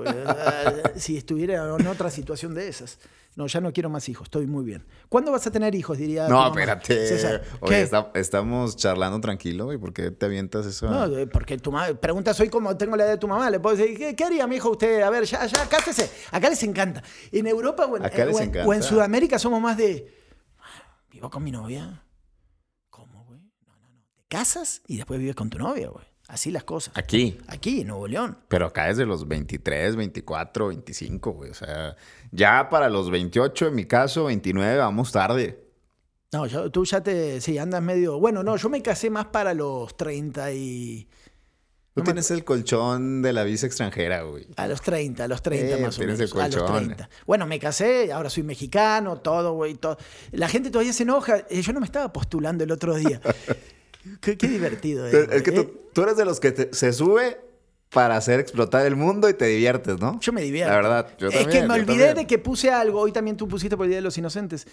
[0.95, 2.97] si estuviera en otra situación de esas.
[3.35, 4.85] No, ya no quiero más hijos, estoy muy bien.
[5.07, 5.97] ¿Cuándo vas a tener hijos?
[5.97, 6.27] Diría.
[6.27, 7.07] No, espérate.
[7.07, 10.89] César, Oye, estamos charlando tranquilo, ¿y por qué te avientas eso?
[10.89, 13.59] No, eh, porque tu mamá, pregunta soy como tengo la edad de tu mamá, le
[13.61, 15.01] puedo decir, ¿qué, qué haría mi hijo usted?
[15.01, 16.11] A ver, ya, ya, cásese.
[16.31, 17.01] Acá les encanta.
[17.31, 20.13] En Europa o en, Acá les o en- o en Sudamérica somos más de,
[20.59, 22.03] "Ah, vivo con mi novia.
[22.89, 23.21] ¿Cómo?
[24.27, 26.05] casas y después vives con tu novia, güey.
[26.31, 26.93] Así las cosas.
[26.97, 27.37] Aquí.
[27.47, 28.37] Aquí, en Nuevo León.
[28.47, 31.51] Pero acá es de los 23, 24, 25, güey.
[31.51, 31.97] O sea,
[32.31, 35.61] ya para los 28, en mi caso, 29, vamos tarde.
[36.31, 37.41] No, yo, tú ya te.
[37.41, 38.17] Sí, andas medio.
[38.17, 41.09] Bueno, no, yo me casé más para los 30 y.
[41.93, 44.47] Tú No me tienes el colchón de la visa extranjera, güey.
[44.55, 46.17] A los 30, a los 30 Eh, más o menos.
[46.21, 46.85] el A los colchón.
[46.85, 47.09] 30.
[47.27, 49.97] Bueno, me casé, ahora soy mexicano, todo, güey, todo.
[50.31, 51.39] La gente todavía se enoja.
[51.49, 53.19] Eh, Yo no me estaba postulando el otro día.
[54.21, 55.07] qué, qué divertido.
[55.07, 57.39] eh, Es que tú, tú eres de los que te- se sube
[57.89, 60.19] para hacer explotar el mundo y te diviertes, ¿no?
[60.21, 60.69] Yo me divierto.
[60.71, 61.61] La verdad, yo es también.
[61.63, 62.15] que me olvidé también.
[62.15, 62.99] de que puse algo.
[63.01, 64.65] Hoy también tú pusiste por el Día de los Inocentes.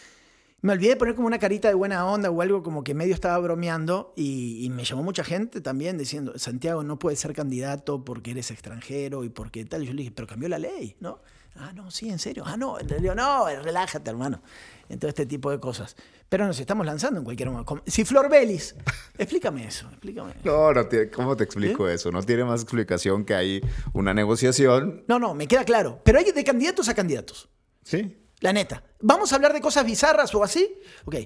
[0.61, 3.15] Me olvidé de poner como una carita de buena onda o algo como que medio
[3.15, 8.05] estaba bromeando y, y me llamó mucha gente también diciendo, Santiago, no puedes ser candidato
[8.05, 9.85] porque eres extranjero y porque tal.
[9.85, 11.21] Y yo le dije, pero cambió la ley, ¿no?
[11.57, 12.43] Ah, no, sí, en serio.
[12.47, 14.41] Ah, no, le digo, no, relájate, hermano.
[14.89, 15.97] En todo este tipo de cosas.
[16.29, 17.83] Pero nos estamos lanzando en cualquier momento.
[17.87, 18.75] Si Flor Belis,
[19.19, 20.35] explícame eso, explícame.
[20.45, 22.13] No, no tiene, ¿cómo te explico eso?
[22.13, 23.61] No tiene más explicación que hay
[23.95, 25.05] una negociación.
[25.09, 26.01] No, no, me queda claro.
[26.05, 27.49] Pero hay de candidatos a candidatos.
[27.83, 28.17] Sí.
[28.41, 28.85] La neta.
[29.01, 30.79] ¿Vamos a hablar de cosas bizarras o así?
[31.07, 31.17] Ok.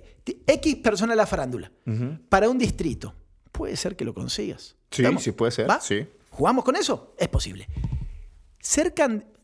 [0.47, 1.71] X persona de la farándula.
[2.29, 3.15] Para un distrito.
[3.51, 4.77] Puede ser que lo consigas.
[4.91, 5.23] Sí, ¿Estamos?
[5.23, 5.81] sí puede ser, ¿Va?
[5.81, 6.07] sí.
[6.31, 7.15] ¿Jugamos con eso?
[7.19, 7.69] Es posible.
[8.59, 8.95] Ser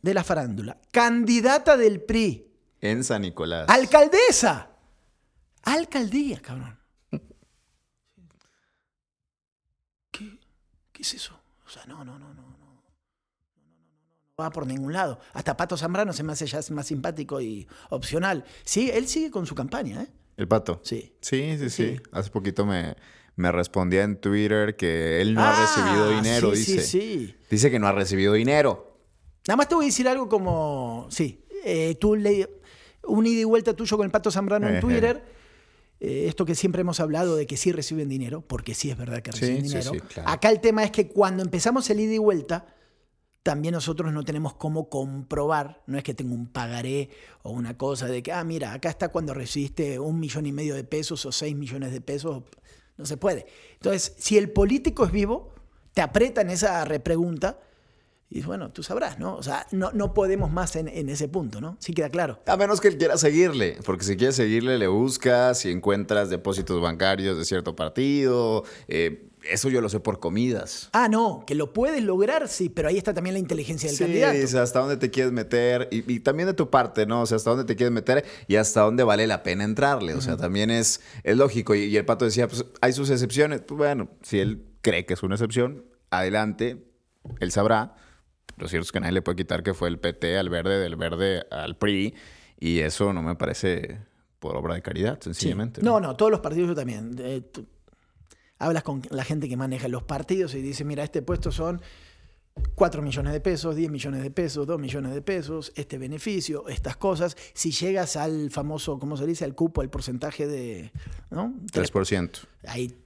[0.00, 0.78] de la farándula.
[0.90, 2.46] Candidata del PRI.
[2.80, 3.68] En San Nicolás.
[3.68, 4.70] Alcaldesa.
[5.72, 6.78] Alcaldía, cabrón.
[10.10, 10.38] ¿Qué?
[10.92, 11.38] ¿Qué es eso?
[11.66, 12.58] O sea, no, no, no, no, no.
[14.40, 15.18] Va por ningún lado.
[15.32, 18.44] Hasta Pato Zambrano se me hace ya más simpático y opcional.
[18.64, 20.08] Sí, él sigue con su campaña, ¿eh?
[20.36, 20.80] El pato.
[20.84, 21.16] Sí.
[21.20, 22.00] Sí, sí, sí.
[22.12, 22.94] Hace poquito me,
[23.34, 26.82] me respondía en Twitter que él no ha Ah, recibido dinero, sí, dice.
[26.82, 27.36] Sí, sí.
[27.50, 28.96] Dice que no ha recibido dinero.
[29.48, 32.48] Nada más te voy a decir algo como, sí, eh, tú le,
[33.02, 34.78] un ida y vuelta tuyo con el Pato Zambrano en.
[34.80, 35.24] Twitter,
[36.00, 39.20] eh, esto que siempre hemos hablado de que sí reciben dinero, porque sí es verdad
[39.22, 39.92] que reciben sí, dinero.
[39.92, 40.28] sí, claro.
[40.28, 42.66] Acá el tema es que cuando empezamos el ida y vuelta,
[43.42, 47.08] también nosotros no tenemos cómo comprobar, no es que tenga un pagaré
[47.42, 50.74] o una cosa de que, ah, mira, acá está cuando recibiste un millón y medio
[50.74, 52.42] de pesos o seis millones de pesos,
[52.96, 53.46] no se puede.
[53.74, 55.54] Entonces, si el político es vivo,
[55.94, 57.58] te aprieta en esa repregunta
[58.30, 59.36] y bueno, tú sabrás, ¿no?
[59.36, 61.76] O sea, no, no podemos más en, en ese punto, ¿no?
[61.80, 62.40] Sí queda claro.
[62.46, 66.80] A menos que él quiera seguirle, porque si quieres seguirle, le buscas, si encuentras depósitos
[66.82, 68.64] bancarios de cierto partido.
[68.88, 70.90] eh, eso yo lo sé por comidas.
[70.92, 74.02] Ah, no, que lo puedes lograr, sí, pero ahí está también la inteligencia del Sí,
[74.04, 74.36] candidato.
[74.36, 77.22] dice hasta dónde te quieres meter y, y también de tu parte, ¿no?
[77.22, 80.14] O sea, hasta dónde te quieres meter y hasta dónde vale la pena entrarle.
[80.14, 81.76] O sea, también es, es lógico.
[81.76, 83.60] Y, y el pato decía, pues hay sus excepciones.
[83.60, 86.84] Pues bueno, si él cree que es una excepción, adelante,
[87.38, 87.94] él sabrá.
[88.56, 90.96] Lo cierto es que nadie le puede quitar que fue el PT al verde, del
[90.96, 92.14] verde al PRI.
[92.58, 93.98] Y eso no me parece
[94.40, 95.24] por obra de caridad, Sí.
[95.32, 95.82] sencillamente.
[95.82, 97.14] No, no, todos los partidos yo también.
[97.20, 97.66] Eh, tú
[98.58, 101.80] hablas con la gente que maneja los partidos y dice, mira, este puesto son
[102.74, 106.96] 4 millones de pesos, 10 millones de pesos, 2 millones de pesos, este beneficio, estas
[106.96, 107.36] cosas.
[107.54, 109.44] Si llegas al famoso, ¿cómo se dice?
[109.44, 110.90] Al cupo, al porcentaje de...
[111.30, 111.54] ¿no?
[111.72, 112.30] 3%.
[112.66, 112.96] Ahí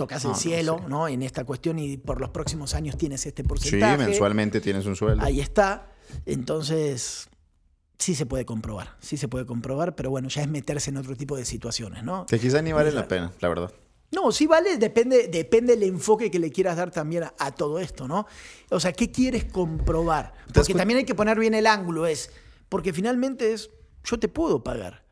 [0.00, 0.84] tocas No, el no, cielo, sí.
[0.88, 1.08] ¿no?
[1.08, 3.98] En esta cuestión y por los próximos años tienes este Sí, porcentaje.
[3.98, 5.24] mensualmente tienes un sueldo.
[5.24, 5.92] Ahí está.
[6.26, 7.28] Entonces,
[7.98, 11.14] sí se puede comprobar, sí se puede comprobar, pero bueno, ya es meterse en otro
[11.16, 12.26] tipo de situaciones, ¿no?
[12.26, 13.72] Que quizá ni vale la pena, la verdad.
[14.12, 17.78] No, sí vale, depende, depende del enfoque que le quieras dar también a, a todo
[17.78, 18.26] esto, ¿no?
[18.70, 20.32] O sea, ¿qué quieres comprobar?
[20.52, 22.30] Porque también hay que poner bien el ángulo, es,
[22.68, 23.70] porque finalmente es,
[24.04, 25.04] yo te puedo pagar.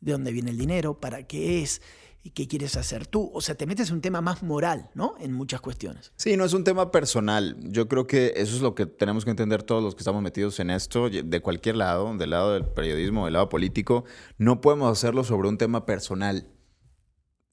[0.00, 0.98] ¿De dónde viene el dinero?
[0.98, 1.80] ¿Para qué es?
[2.24, 3.30] ¿Y qué quieres hacer tú?
[3.34, 5.16] O sea, te metes en un tema más moral, ¿no?
[5.18, 6.12] En muchas cuestiones.
[6.16, 7.56] Sí, no es un tema personal.
[7.60, 10.60] Yo creo que eso es lo que tenemos que entender todos los que estamos metidos
[10.60, 14.04] en esto, de cualquier lado, del lado del periodismo, del lado político.
[14.38, 16.46] No podemos hacerlo sobre un tema personal.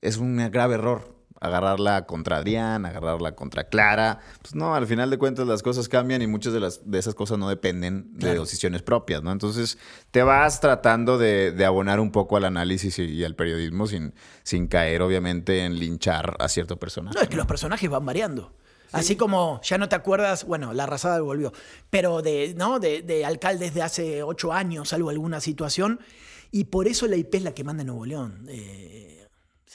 [0.01, 1.18] Es un grave error.
[1.41, 4.19] Agarrarla contra Adrián, agarrarla contra Clara.
[4.41, 7.15] Pues no, al final de cuentas las cosas cambian y muchas de, las, de esas
[7.15, 8.41] cosas no dependen de Claro.
[8.41, 9.31] decisiones propias, ¿no?
[9.31, 9.77] Entonces
[10.11, 14.13] te vas tratando de, de abonar un poco al análisis y, y al periodismo sin,
[14.43, 17.15] sin caer, obviamente, en linchar a cierto personaje.
[17.15, 18.53] No, es que los personajes van variando.
[18.91, 21.53] Así como ya no te acuerdas, bueno, la arrasada volvió,
[21.91, 22.79] pero de, ¿no?
[22.79, 25.99] de, de alcaldes de hace ocho años, salvo alguna situación,
[26.51, 28.47] y por eso la IP es la que manda en Nuevo León.
[28.49, 29.27] Eh,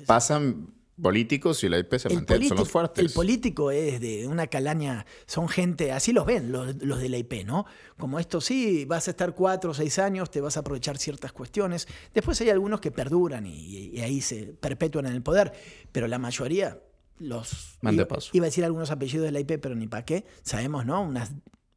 [0.07, 3.05] pasan políticos y la IP se el, mantiene, son los fuertes.
[3.05, 7.19] el político es de una calaña, son gente, así los ven los, los de la
[7.19, 7.67] IP, ¿no?
[7.99, 11.33] Como esto sí, vas a estar cuatro o seis años, te vas a aprovechar ciertas
[11.33, 11.89] cuestiones.
[12.13, 15.53] Después hay algunos que perduran y, y ahí se perpetúan en el poder,
[15.93, 16.81] pero la mayoría,
[17.19, 17.79] los...
[17.81, 18.31] Mande iba, paso.
[18.33, 20.25] iba a decir algunos apellidos de la IP, pero ni para qué.
[20.43, 21.03] Sabemos, ¿no?
[21.03, 21.33] Unas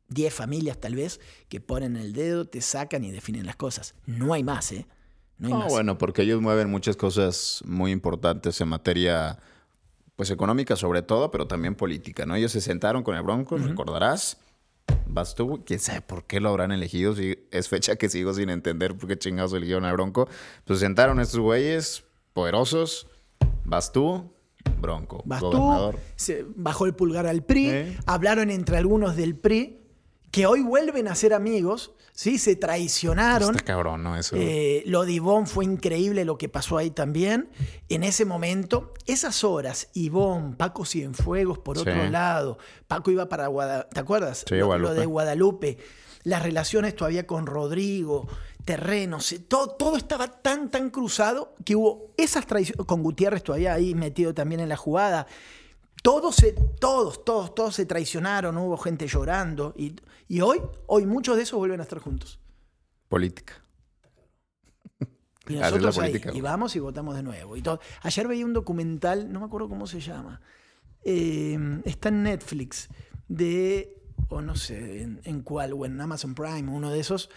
[0.09, 3.95] 10 familias tal vez que ponen el dedo, te sacan y definen las cosas.
[4.05, 4.87] No hay más, ¿eh?
[5.39, 5.69] No hay No, más.
[5.71, 9.39] bueno, porque ellos mueven muchas cosas muy importantes en materia
[10.15, 12.35] pues económica sobre todo, pero también política, ¿no?
[12.35, 14.37] Ellos se sentaron con el Bronco, recordarás.
[15.05, 18.49] Vas tú, quién sabe por qué lo habrán elegido, si es fecha que sigo sin
[18.49, 20.27] entender por qué chingados eligieron al Bronco.
[20.65, 23.07] Pues se sentaron estos güeyes poderosos,
[23.63, 24.31] vas tú,
[24.81, 25.99] Bronco, Vas gobernador.
[26.15, 27.97] se bajó el pulgar al PRI, ¿Eh?
[28.05, 29.79] hablaron entre algunos del PRI,
[30.37, 32.37] que hoy vuelven a ser amigos, ¿sí?
[32.37, 33.55] Se traicionaron.
[33.55, 34.15] Está cabrón, ¿no?
[34.15, 34.35] Eso.
[34.37, 37.49] Eh, lo de Ivonne fue increíble lo que pasó ahí también.
[37.89, 41.81] En ese momento, esas horas, Ivonne, Paco Cienfuegos por Sí.
[41.89, 44.45] otro lado, Paco iba para Guadalupe, ¿te acuerdas?
[44.47, 45.79] Sí, lo, lo de Guadalupe,
[46.23, 48.27] las relaciones todavía con Rodrigo,
[48.63, 53.73] terrenos, eh, todo, todo estaba tan, tan cruzado que hubo esas traiciones, con Gutiérrez todavía
[53.73, 55.25] ahí metido también en la jugada.
[56.07, 59.73] Todos, se, todos, todos, todos se traicionaron, hubo gente llorando.
[59.75, 59.93] Y,
[60.29, 62.39] y hoy, hoy muchos de esos vuelven a estar juntos.
[63.09, 63.61] Política.
[65.49, 67.57] Y nosotros ahí, política, y vamos y votamos de nuevo.
[67.57, 67.81] Y todo.
[68.03, 70.39] Ayer veía un documental, no me acuerdo cómo se llama.
[71.03, 72.87] eh, está en Netflix,
[73.27, 77.29] de, o no sé en, en cuál, o en Amazon Prime, uno de esos,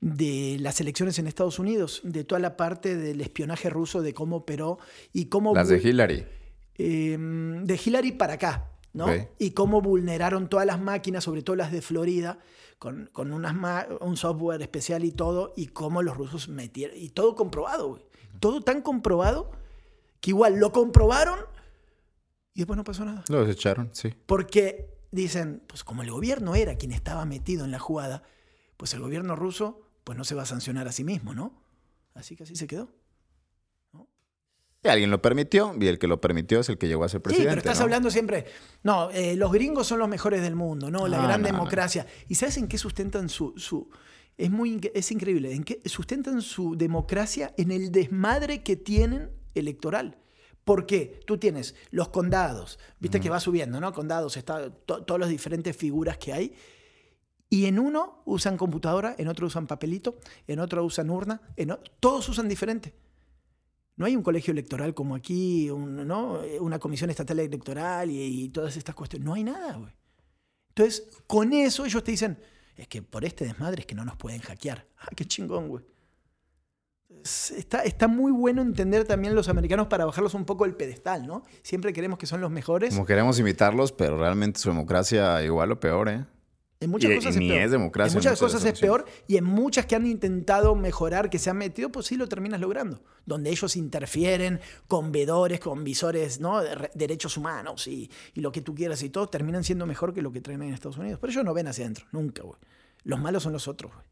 [0.00, 4.36] de las elecciones en Estados Unidos, de toda la parte del espionaje ruso, de cómo
[4.36, 4.78] operó
[5.12, 5.52] y cómo...
[5.52, 6.24] Las de Hillary.
[6.76, 9.06] Eh, de Hillary para acá, ¿no?
[9.38, 12.38] Y cómo vulneraron todas las máquinas, sobre todo las de Florida,
[12.78, 13.54] con, con unas
[14.00, 16.96] un software especial y todo, y cómo los rusos metieron.
[16.96, 18.02] Y todo comprobado, güey.
[18.40, 19.52] Todo tan comprobado
[20.20, 21.38] que igual lo comprobaron
[22.54, 23.24] y después no pasó nada.
[23.28, 24.14] Lo desecharon, sí.
[24.26, 28.22] Porque dicen, pues como el gobierno era quien estaba metido en la jugada,
[28.76, 31.60] pues el gobierno ruso pues no se va a sancionar a sí mismo, ¿no?
[32.14, 32.90] Así que así se quedó.
[34.84, 37.22] Y alguien lo permitió, y el que lo permitió es el que llegó a ser
[37.22, 37.50] presidente.
[37.50, 37.84] sí, pero estás ¿no?
[37.84, 38.44] hablando siempre.
[38.82, 41.08] No, eh, los gringos son los mejores del mundo, ¿no?
[41.08, 41.54] La gran no, no.
[41.54, 42.06] democracia.
[42.28, 43.54] ¿Y sabes en qué sustentan su.
[43.56, 43.88] su
[44.36, 45.54] es, muy, es increíble.
[45.54, 47.54] ¿En qué sustentan su democracia?
[47.56, 50.18] En el desmadre que tienen electoral.
[50.64, 51.20] ¿Por qué?
[51.26, 53.92] Tú tienes los condados, viste que va subiendo, ¿no?
[53.92, 56.54] Condados, está, to- todas las diferentes figuras que hay.
[57.50, 62.28] Y en uno usan computadora, en otro usan papelito, en otro usan urna, en todos
[62.28, 62.94] usan diferente.
[63.96, 66.40] No hay un colegio electoral como aquí, ¿no?
[66.60, 69.24] una comisión estatal electoral y, y todas estas cuestiones.
[69.24, 69.92] No hay nada, güey.
[70.70, 72.38] Entonces, con eso ellos te dicen,
[72.76, 74.88] es que por este desmadre es que no nos pueden hackear.
[74.98, 75.84] Ah, qué chingón, güey.
[77.22, 81.26] Es- Está, está muy bueno entender también los americanos para bajarlos un poco del pedestal,
[81.26, 81.44] ¿no?
[81.62, 82.92] Siempre queremos que son los mejores.
[82.94, 86.24] Como queremos imitarlos, pero realmente su democracia igual o peor, ¿eh?
[86.84, 87.64] En muchas Y- cosas y ni es peor.
[87.64, 91.38] es democracia En muchas cosas es peor y en muchas que han intentado mejorar, que
[91.38, 93.02] se han metido, pues sí lo terminas logrando.
[93.26, 96.62] Donde ellos interfieren con vedores, con visores, ¿no?
[96.62, 100.12] De re- derechos humanos y, y lo que tú quieras y todo, terminan siendo mejor
[100.14, 101.18] que lo que traen en Estados Unidos.
[101.20, 102.58] Pero ellos no ven hacia adentro, nunca, güey.
[103.04, 104.04] Los malos son los otros, güey.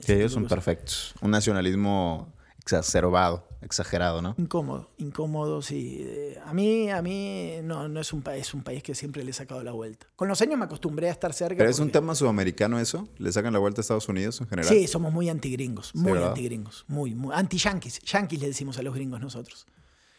[0.00, 1.14] Sí, ellos son perfectos.
[1.20, 4.34] Un nacionalismo exacerbado, exagerado, ¿no?
[4.38, 5.98] Incómodo, incómodo, sí.
[6.00, 9.24] Eh, A mí, a mí no, no es un país, es un país que siempre
[9.24, 10.06] le he sacado la vuelta.
[10.16, 11.56] Con los años me acostumbré a estar cerca.
[11.58, 13.08] Pero es un tema sudamericano eso.
[13.18, 14.68] ¿Le sacan la vuelta a Estados Unidos en general?
[14.72, 16.28] Sí, somos muy antigringos, muy ¿verdad?
[16.28, 18.00] antigringos, muy, muy anti-yanquis.
[18.02, 19.66] Yanquis le decimos a los gringos nosotros.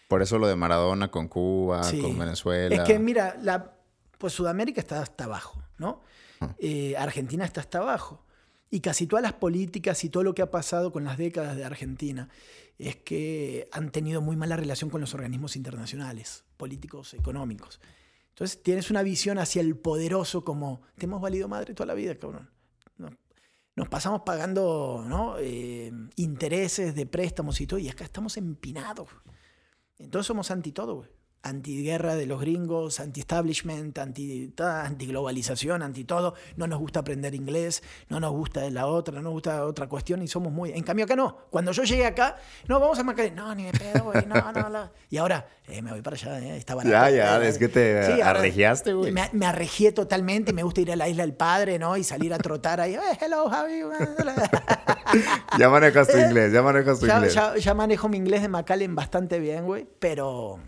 [0.08, 2.01] Por eso lo de Maradona con Cuba, Sí.
[2.01, 2.75] con Venezuela.
[2.75, 3.73] Es que mira, la,
[4.17, 6.01] pues Sudamérica está hasta abajo, ¿no?
[6.41, 6.54] Ah.
[6.60, 8.23] Eh, Argentina está hasta abajo.
[8.73, 11.65] Y casi todas las políticas y todo lo que ha pasado con las décadas de
[11.65, 12.29] Argentina
[12.79, 17.81] es que han tenido muy mala relación con los organismos internacionales, políticos, económicos.
[18.29, 22.15] Entonces tienes una visión hacia el poderoso como, te hemos valido madre toda la vida,
[22.15, 22.49] cabrón.
[22.97, 23.12] Nos,
[23.75, 25.38] nos pasamos pagando.
[25.39, 29.10] Eh, intereses de préstamos y todo, y acá estamos empinados.
[29.99, 31.10] Entonces somos anti todo, güey.
[31.43, 36.36] Antiguerra de los gringos, anti-establishment, anti, ta- anti-globalización, anti todo.
[36.56, 40.21] No nos gusta aprender inglés, no nos gusta la otra, no nos gusta otra cuestión
[40.21, 40.71] y somos muy...
[40.71, 41.36] En cambio acá no.
[41.49, 42.36] Cuando yo llegué acá,
[42.67, 43.32] no, vamos a marcar...
[43.34, 44.91] No, ni me pedo, güey, no, no, no.
[45.10, 46.91] Y ahora, eh, me voy para allá, eh, está barato.
[46.91, 49.12] Ya, ya, Eh, es que te sí, arregiaste, güey.
[49.12, 51.97] Me, me arregié totalmente, me gusta ir a la isla del padre, ¿no?
[51.97, 52.93] Y salir a trotar ahí.
[52.93, 53.82] Eh, hello, Javi.
[55.58, 57.34] Ya manejas tu inglés, ya manejas tu ya, inglés.
[57.34, 60.60] ya- ya manejo mi inglés de Macallen bastante bien, güey, pero.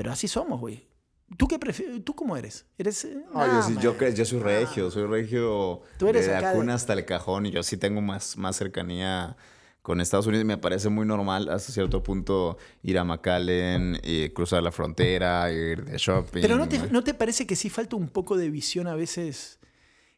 [0.00, 0.88] Pero así somos, güey.
[1.36, 2.02] ¿Tú qué prefieres?
[2.02, 2.64] ¿Tú cómo eres?
[2.78, 3.04] ¿Eres.?
[3.04, 6.56] eh, No, yo, sí, yo, yo soy regio, soy regio Tú eres de la de-
[6.56, 9.36] cuna hasta el cajón y yo sí tengo más, más cercanía
[9.82, 10.46] con Estados Unidos.
[10.46, 15.84] Me parece muy normal hasta cierto punto ir a McAllen, y cruzar la frontera, ir
[15.84, 16.40] de shopping.
[16.40, 19.58] Pero ¿no te, ¿no te parece que sí falta un poco de visión a veces?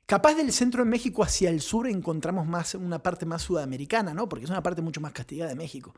[0.07, 4.29] Capaz del centro de México hacia el sur encontramos más una parte más sudamericana, ¿no?
[4.29, 5.93] Porque es una parte mucho más castigada de México.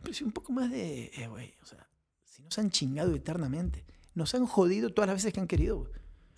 [0.00, 1.10] Pero sí un poco más de.
[1.12, 1.88] Eh, güey, o sea,
[2.36, 3.86] si nos han chingado eternamente.
[4.14, 5.90] Nos han jodido todas las veces que han querido.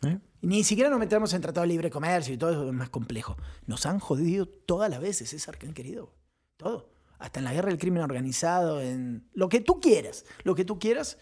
[0.02, 0.20] ¿Eh?
[0.42, 3.36] Ni siquiera nos metemos en tratado de libre comercio y todo eso es más complejo.
[3.66, 6.14] Nos han jodido todas las veces, César, que han querido.
[6.56, 6.90] Todo.
[7.18, 10.24] Hasta en la guerra del crimen organizado, en lo que tú quieras.
[10.44, 11.18] Lo que tú quieras.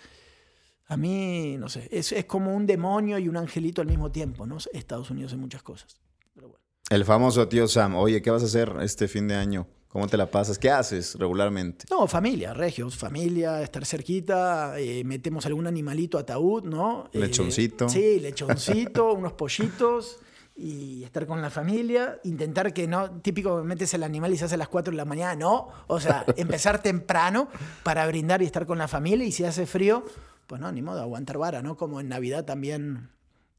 [0.88, 4.46] A mí, no sé, es, es como un demonio y un angelito al mismo tiempo,
[4.46, 4.58] ¿no?
[4.74, 5.98] Estados Unidos en muchas cosas.
[6.34, 6.64] Pero bueno.
[6.90, 7.96] El famoso tío Sam.
[7.96, 9.66] Oye, ¿qué vas a hacer este fin de año?
[9.96, 10.58] ¿Cómo te la pasas?
[10.58, 11.86] ¿Qué haces regularmente?
[11.88, 17.08] No, familia, regios, familia, estar cerquita, eh, metemos algún animalito ataúd, ¿no?
[17.14, 17.88] Eh, Lechoncito.
[17.88, 20.18] sí, lechoncito, unos pollitos
[20.54, 24.56] y estar con la familia, intentar que no, típico metes el animal y se hace
[24.56, 27.48] a las 4 de la mañana, no, o sea, empezar temprano
[27.82, 30.04] para brindar y estar con la familia y si hace frío,
[30.46, 31.78] pues no, ni modo, aguantar vara, ¿no?
[31.78, 33.08] Como en Navidad también,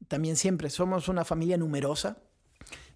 [0.06, 2.18] también siempre somos una familia numerosa,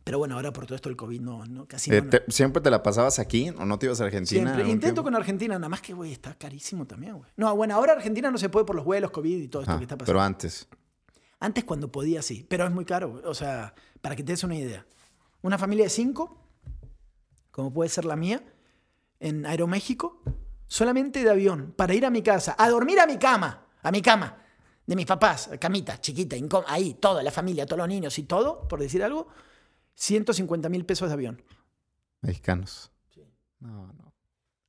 [0.05, 2.11] pero bueno, ahora por todo esto el COVID no, no casi Eh, no.
[2.11, 4.43] te- ¿Siempre te la pasabas aquí o no te ibas a Argentina?
[4.53, 4.63] Siempre.
[4.65, 5.03] Intento tiempo?
[5.05, 7.31] con Argentina, nada más que, güey, está carísimo también, güey.
[7.37, 9.79] No, bueno, ahora Argentina no se puede por los vuelos, COVID y todo esto Ah,
[9.79, 10.07] que está pasando.
[10.13, 10.69] pero antes.
[11.41, 13.23] Antes cuando podía, sí, pero es muy caro, güey.
[13.27, 14.87] O sea, para que te des una idea.
[15.43, 16.39] Una familia de cinco,
[17.51, 18.43] como puede ser la mía,
[19.21, 20.23] en Aeroméxico,
[20.67, 24.01] solamente de avión, para ir a mi casa, a dormir a mi cama, a mi
[24.03, 24.39] cama,
[24.87, 26.37] de mis papás, camita, chiquita,
[26.67, 29.29] ahí, toda la familia, todos los niños y todo, por decir algo,
[29.95, 31.43] 150 mil pesos de avión.
[32.21, 32.91] Mexicanos.
[33.61, 34.13] No, no.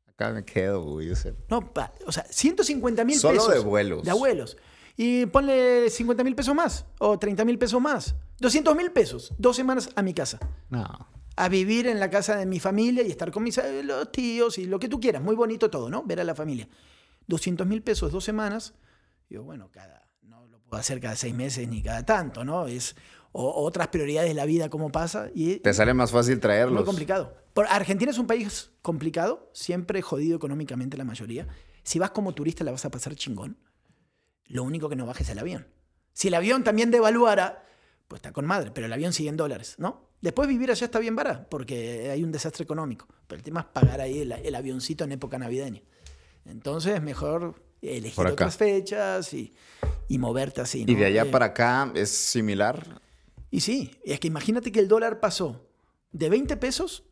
[0.08, 1.12] Acá me quedo, güey.
[1.50, 3.54] No, pa- o sea, 150 mil Solo pesos.
[3.54, 4.04] de vuelos.
[4.04, 4.58] De abuelos.
[4.96, 8.16] Y ponle 50 mil pesos más o 30 mil pesos más.
[8.40, 9.34] 200 mil pesos.
[9.40, 10.40] Dos semanas a mi casa.
[10.70, 10.86] No.
[11.36, 14.60] A vivir en la casa de mi familia y estar con mis eh, los tíos
[14.60, 15.24] y lo que tú quieras.
[15.24, 16.04] Muy bonito todo, ¿no?
[16.04, 16.68] Ver a la familia.
[17.26, 18.76] 200 mil pesos dos semanas.
[19.30, 20.03] Digo, bueno, cada,
[20.80, 22.68] hacer cada seis meses ni cada tanto, ¿no?
[22.68, 22.96] Es
[23.32, 25.30] o- otras prioridades de la vida, cómo pasa.
[25.34, 26.76] Y Te sale más fácil traerlos.
[26.76, 27.36] muy complicado.
[27.54, 31.48] Por- Argentina es un país complicado, siempre jodido económicamente la mayoría.
[31.84, 33.58] Si vas como turista la vas a pasar chingón.
[34.48, 35.68] Lo único que no bajes el avión.
[36.14, 37.66] Si el avión también devaluara,
[38.08, 40.10] pues está con madre, pero el avión sigue en dólares, ¿no?
[40.22, 43.08] Después vivir allá está bien barato, porque hay un desastre económico.
[43.28, 45.82] Pero el tema es pagar ahí el, el avioncito en época navideña.
[46.46, 49.54] Entonces, mejor elegir otras fechas y,
[50.14, 50.84] y moverte así.
[50.88, 51.00] Y ¿no?
[51.00, 53.02] de allá Eh, para acá es similar.
[53.50, 55.68] y sí, es que imagínate que el dólar pasó
[56.12, 57.04] de 20 pesos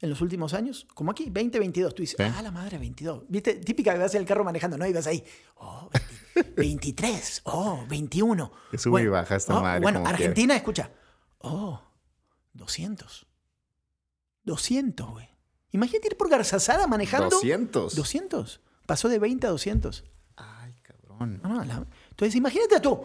[0.00, 1.94] en los últimos años, como aquí, 20, 22.
[1.94, 2.32] Tú dices, Sí.
[2.36, 3.24] ah, la madre, 22.
[3.28, 3.54] ¿Viste?
[3.54, 4.86] Típica que vas en el carro manejando, ¿no?
[4.86, 5.22] Y vas ahí,
[5.56, 5.88] oh,
[6.34, 8.52] 20, 23, oh, 21.
[8.70, 10.90] Que sube y baja esta madre Bueno, Argentina, escucha,
[11.38, 11.80] oh,
[12.54, 13.26] 200.
[14.44, 15.28] 200, güey.
[15.72, 17.28] Imagínate ir por Garzazada manejando.
[17.30, 17.94] 200.
[17.94, 18.60] 200.
[18.86, 20.04] Pasó de 20 a 200.
[20.36, 21.40] Ay, cabrón.
[21.42, 21.86] No, no, la-
[22.18, 22.98] Entonces, imagínate tú.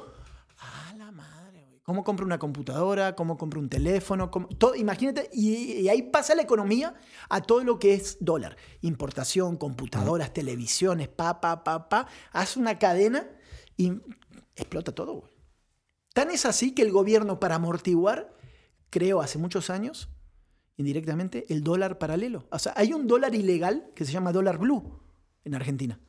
[0.58, 1.80] Ah, la madre, güey.
[1.84, 3.16] ¿Cómo compro una computadora?
[3.16, 4.32] ¿Cómo compro un teléfono?
[4.32, 5.30] ¿Cómo- todo, imagínate.
[5.32, 6.96] Y, y ahí pasa la economía
[7.30, 8.58] a todo lo que es dólar.
[8.82, 12.08] Importación, computadoras, televisiones, pa, pa, pa, pa.
[12.32, 13.30] Haz una cadena
[13.78, 13.92] y
[14.56, 15.32] explota todo, güey.
[16.16, 18.36] Tan es así que el gobierno, para amortiguar,
[18.90, 20.10] creó hace muchos años,
[20.76, 22.48] indirectamente, el dólar paralelo.
[22.50, 25.04] O sea, hay un dólar ilegal que se llama dólar blue
[25.44, 26.00] en Argentina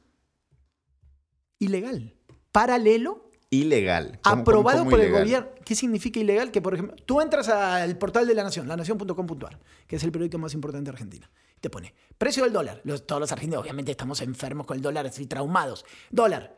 [1.59, 2.15] ilegal,
[2.55, 4.21] paralelo, Ilegal.
[4.23, 5.49] ¿Cómo- aprobado cómo- cómo por el gobierno.
[5.65, 6.51] ¿Qué significa ilegal?
[6.51, 10.39] Que, por ejemplo, tú entras al portal de La Nación, lanación.com.ar, que es el periódico
[10.39, 11.31] más importante de Argentina.
[11.61, 12.81] Te pone precio del dólar.
[12.85, 15.85] Los- todos los argentinos, obviamente, estamos enfermos con el dólar, así traumados.
[16.11, 16.57] Dólar,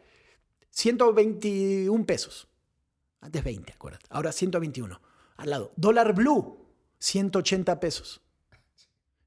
[0.71, 2.49] 121 pesos.
[3.21, 4.07] Antes 20, acuérdate.
[4.11, 5.01] Ahora 121.
[5.37, 6.67] Al lado, dólar blue,
[6.99, 8.21] 180 pesos.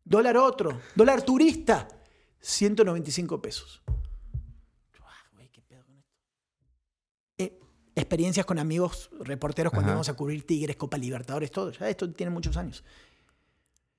[0.03, 1.88] Dólar otro, dólar turista,
[2.39, 3.82] 195 pesos.
[5.03, 6.12] Ah, güey, qué pedo con esto.
[7.38, 7.60] Eh,
[7.99, 9.91] experiencias con amigos reporteros cuando Ajá.
[9.95, 11.71] íbamos a cubrir Tigres, Copa Libertadores, todo.
[11.71, 12.83] Ya esto tiene muchos años.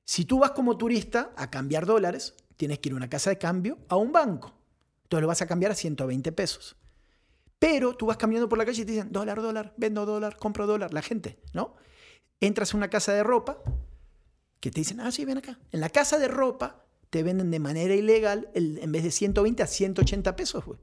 [0.04, 3.38] Si tú vas como turista a cambiar dólares, tienes que ir a una casa de
[3.38, 4.52] cambio a un banco.
[5.04, 6.76] Entonces lo vas a cambiar a 120 pesos.
[7.58, 10.66] Pero tú vas caminando por la calle y te dicen dólar, dólar, vendo dólar, compro
[10.66, 10.92] dólar.
[10.94, 11.76] La gente, ¿no?
[12.40, 13.58] Entras a una casa de ropa
[14.60, 15.58] que te dicen, ah, sí, ven acá.
[15.72, 19.62] En la casa de ropa te venden de manera ilegal, el- en vez de 120
[19.62, 20.78] a 180 pesos, güey.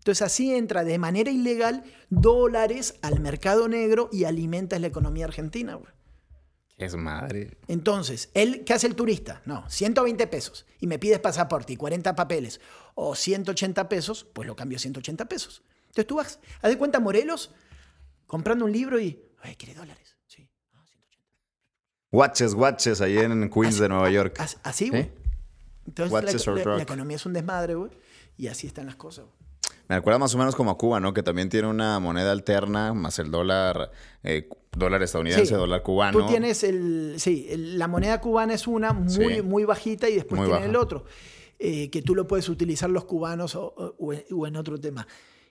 [0.00, 5.74] Entonces así entra de manera ilegal dólares al mercado negro y alimentas la economía argentina,
[5.74, 5.92] güey.
[6.78, 7.58] Es madre.
[7.68, 9.42] Entonces, ¿él qué hace el turista?
[9.44, 12.60] No, 120 pesos y me pides pasaporte y 40 papeles
[12.94, 15.62] o 180 pesos, pues lo cambio a 180 pesos.
[15.88, 17.50] Entonces tú vas, haz de cuenta Morelos,
[18.26, 20.16] comprando un libro y, ay, ¿quiere dólares?
[20.26, 21.28] Sí, ah, 180.
[22.12, 24.36] Watches, watches, ahí en Queens de Nueva York.
[24.40, 25.02] As- Así, güey.
[25.02, 25.12] ¿Eh?
[25.86, 27.90] Entonces la, la economía es un desmadre, güey.
[28.38, 29.49] Y así están las cosas, güey.
[29.90, 31.12] Me recuerda más o menos como a Cuba, ¿no?
[31.12, 33.90] Que también tiene una moneda alterna, más el dólar,
[34.22, 35.54] eh, dólar estadounidense, Sí.
[35.54, 36.16] dólar cubano.
[36.16, 37.16] Tú tienes el.
[37.18, 39.42] Sí, la moneda cubana es una muy, Sí.
[39.42, 41.04] muy bajita y después tiene el otro.
[41.62, 43.94] eh, que tú lo puedes utilizar los cubanos o, o-
[44.30, 45.06] o en, otro tema.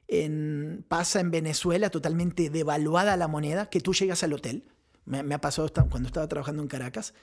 [0.07, 4.63] En, pasa en Venezuela totalmente devaluada la moneda, que tú llegas al hotel.
[5.05, 7.13] Me, me ha pasado cuando estaba trabajando en Caracas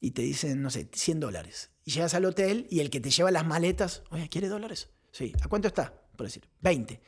[0.00, 1.70] y te dicen, no sé, 100 dólares.
[1.84, 4.90] Y llegas al hotel y el que te lleva las maletas, oye, ¿quiere dólares?
[5.12, 5.32] Sí.
[5.42, 5.94] ¿A cuánto está?
[6.16, 7.00] Por decir, 20.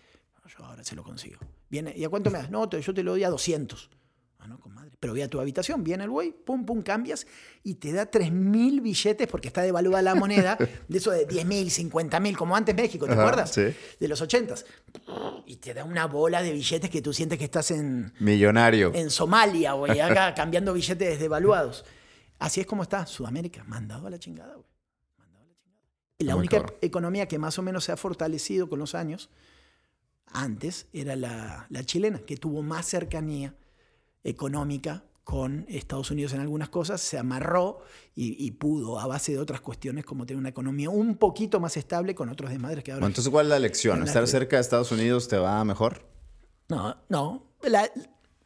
[0.57, 1.41] yo ahora se lo consigo.
[1.69, 2.51] Viene, ¿y a cuánto me das?
[2.51, 3.91] No, te- yo te lo doy a 200.
[4.39, 4.93] Ah, no, comadre.
[5.01, 7.27] Pero voy a tu habitación, viene el güey, pum, pum, cambias
[7.65, 10.57] y te da 3.000 billetes porque está devaluada la moneda,
[10.89, 13.51] de eso de 10.000, 50.000, como antes México, ¿te Ajá, acuerdas?
[13.53, 13.75] sí.
[13.99, 14.65] De los 80s.
[15.47, 18.93] Y te da una bola de billetes que tú sientes que estás en, Millonario.
[18.95, 21.85] en Somalia, güey, acá cambiando billetes devaluados.
[22.39, 24.67] Así es como está Sudamérica, mandado a la chingada, güey.
[25.19, 25.89] Mandado a la chingada.
[26.19, 26.77] La Muy única cabrón.
[26.81, 29.29] economía que más o menos se ha fortalecido con los años,
[30.27, 33.55] antes, era la, la chilena, que tuvo más cercanía
[34.25, 37.81] económica con Estados Unidos en algunas cosas, se amarró
[38.15, 41.77] y, y pudo, a base de otras cuestiones, como tener una economía un poquito más
[41.77, 43.01] estable con otros desmadres que ahora.
[43.01, 43.99] Bueno, entonces, ¿cuál es la lección?
[44.01, 46.07] La ¿Estar cerca de Estados Unidos te va mejor?
[46.69, 47.53] No, no.
[47.63, 47.91] La-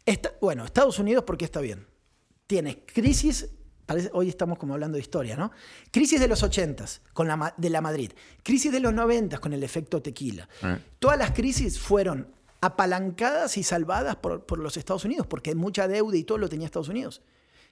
[0.07, 1.87] esta- bueno, Estados Unidos, ¿por qué está bien?
[2.47, 3.49] Tienes crisis,
[3.91, 5.51] parece- hoy estamos como hablando de historia, ¿no?
[5.91, 8.12] Crisis de los 80s con la, de la Madrid,
[8.43, 10.49] crisis de los 90 con el efecto tequila.
[10.62, 10.78] Eh.
[10.99, 12.28] Todas las crisis fueron
[12.61, 16.66] apalancadas y salvadas por, por los Estados Unidos, porque mucha deuda y todo lo tenía
[16.66, 17.22] Estados Unidos.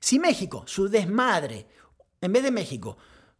[0.00, 1.66] Si México, su desmadre,
[2.20, 2.96] en vez de México,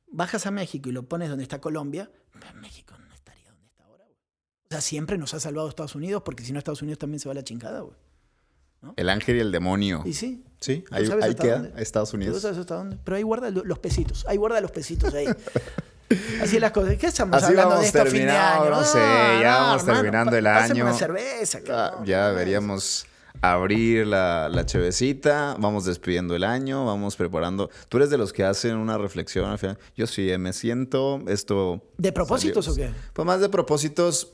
[0.09, 3.85] bajas a México y lo pones donde está Colombia, pues México no estaría donde está
[3.85, 4.05] ahora.
[4.05, 4.17] güey.
[4.65, 7.29] O sea, siempre nos ha salvado Estados Unidos, porque si no Estados Unidos también se
[7.29, 7.97] va a la chingada, güey.
[8.97, 10.03] El ángel y el demonio.
[10.05, 10.45] Y sí.
[10.61, 11.83] Sí, ¿Tú ahí, sabes ahí queda, dónde?
[11.83, 12.43] Estados ¿Tú Unidos.
[12.43, 12.99] sabes hasta dónde?
[13.05, 14.25] Pero ahí guarda lo- los pesitos.
[14.29, 15.27] Ahí guarda los pesitos ahí.
[16.43, 16.97] Así las cosas.
[16.97, 18.71] ¿Qué estamos Así hablando vamos de esto a fin de año?
[18.71, 18.99] no sé,
[19.43, 20.85] ya vamos terminando el año.
[20.85, 23.07] una cerveza, Ah, ya deberíamos
[23.41, 27.71] abrir la, la chevecita, vamos despidiendo el año, vamos preparando.
[27.89, 29.79] ¿Tú eres de los que hacen una reflexión al final?
[29.97, 31.83] Yo sí, eh, me siento esto...
[31.99, 32.95] ¿De propósitos salió- o qué?
[33.13, 34.33] Pues más de propósitos,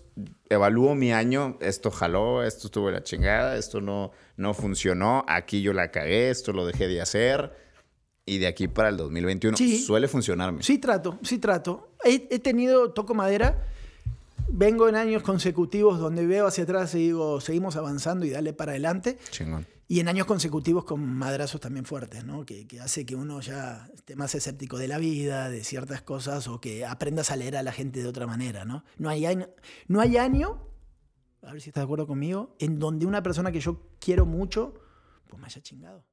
[0.48, 5.72] evalúo mi año, esto jaló, esto estuvo la chingada, esto no, no funcionó, aquí yo
[5.72, 7.64] la cagué, esto lo dejé de hacer.
[8.26, 9.82] Y de aquí para el 2021 Sí.
[9.82, 10.62] suele funcionarme.
[10.62, 11.90] Sí trato, sí trato.
[12.04, 13.66] He, he tenido, toco madera,
[14.48, 18.72] vengo en años consecutivos donde veo hacia atrás y digo, seguimos avanzando y dale para
[18.72, 19.18] adelante.
[19.30, 19.66] Chingón.
[19.86, 22.46] Y en años consecutivos con madrazos también fuertes, ¿no?
[22.46, 26.48] Que, que hace que uno ya esté más escéptico de la vida, de ciertas cosas,
[26.48, 28.84] o que aprendas a leer a la gente de otra manera, ¿no?
[28.96, 29.48] No hay año,
[29.88, 30.74] no hay año
[31.46, 34.74] a ver si estás de acuerdo conmigo, en donde una persona que yo quiero mucho,
[35.28, 36.04] pues me haya chingado.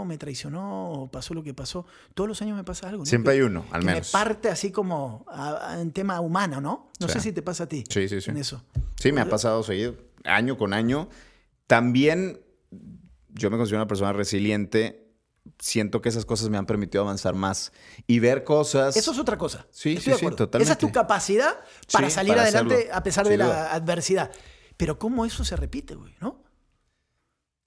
[0.00, 1.86] persona me, traicionó o pasó lo que pasó?
[2.14, 3.00] Todos los años me pasa algo.
[3.02, 3.06] ¿no?
[3.06, 4.08] Siempre Que- hay uno, al que menos.
[4.08, 6.90] Me parte así como a- a- en tema humano, ¿no?
[7.00, 7.84] No sé si te pasa a ti.
[7.88, 8.30] Sí, sí, sí.
[8.30, 8.62] En eso.
[8.98, 11.08] Sí, me ha pasado seguido, año con año.
[11.66, 12.40] También
[13.30, 14.98] yo me considero una persona resiliente.
[15.58, 17.72] Siento que esas cosas me han permitido avanzar más
[18.06, 18.96] y ver cosas.
[18.96, 19.66] Eso es otra cosa.
[19.70, 20.62] Sí, Estoy sí, de sí, totalmente.
[20.62, 21.56] Esa es tu capacidad
[21.90, 22.94] para Sí, salir para adelante hacerlo.
[22.94, 24.30] a pesar Sin de la adversidad.
[24.76, 26.44] Pero cómo eso se repite, güey, ¿no?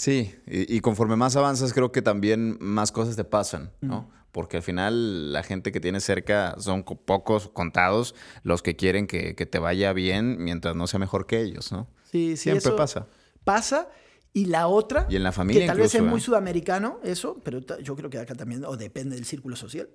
[0.06, 4.12] Sí, y, y conforme más avanzas, creo que también más cosas te pasan, ¿no?
[4.32, 9.08] Porque al final la gente que tienes cerca son co- pocos, contados, los que quieren
[9.08, 11.88] que, que te vaya bien mientras no sea mejor que ellos, ¿no?
[12.12, 13.08] Sí, sí, Siempre eso pasa.
[13.44, 13.90] Pasa.
[14.32, 16.24] Y la otra, Y en la familia que tal vez es muy ¿eh?
[16.24, 19.90] sudamericano, eso, pero yo creo que acá también, o depende del círculo social,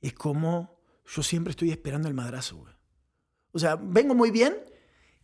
[0.00, 0.80] es como
[1.14, 2.74] yo siempre estoy esperando el madrazo, güey.
[3.52, 4.54] O sea, vengo muy bien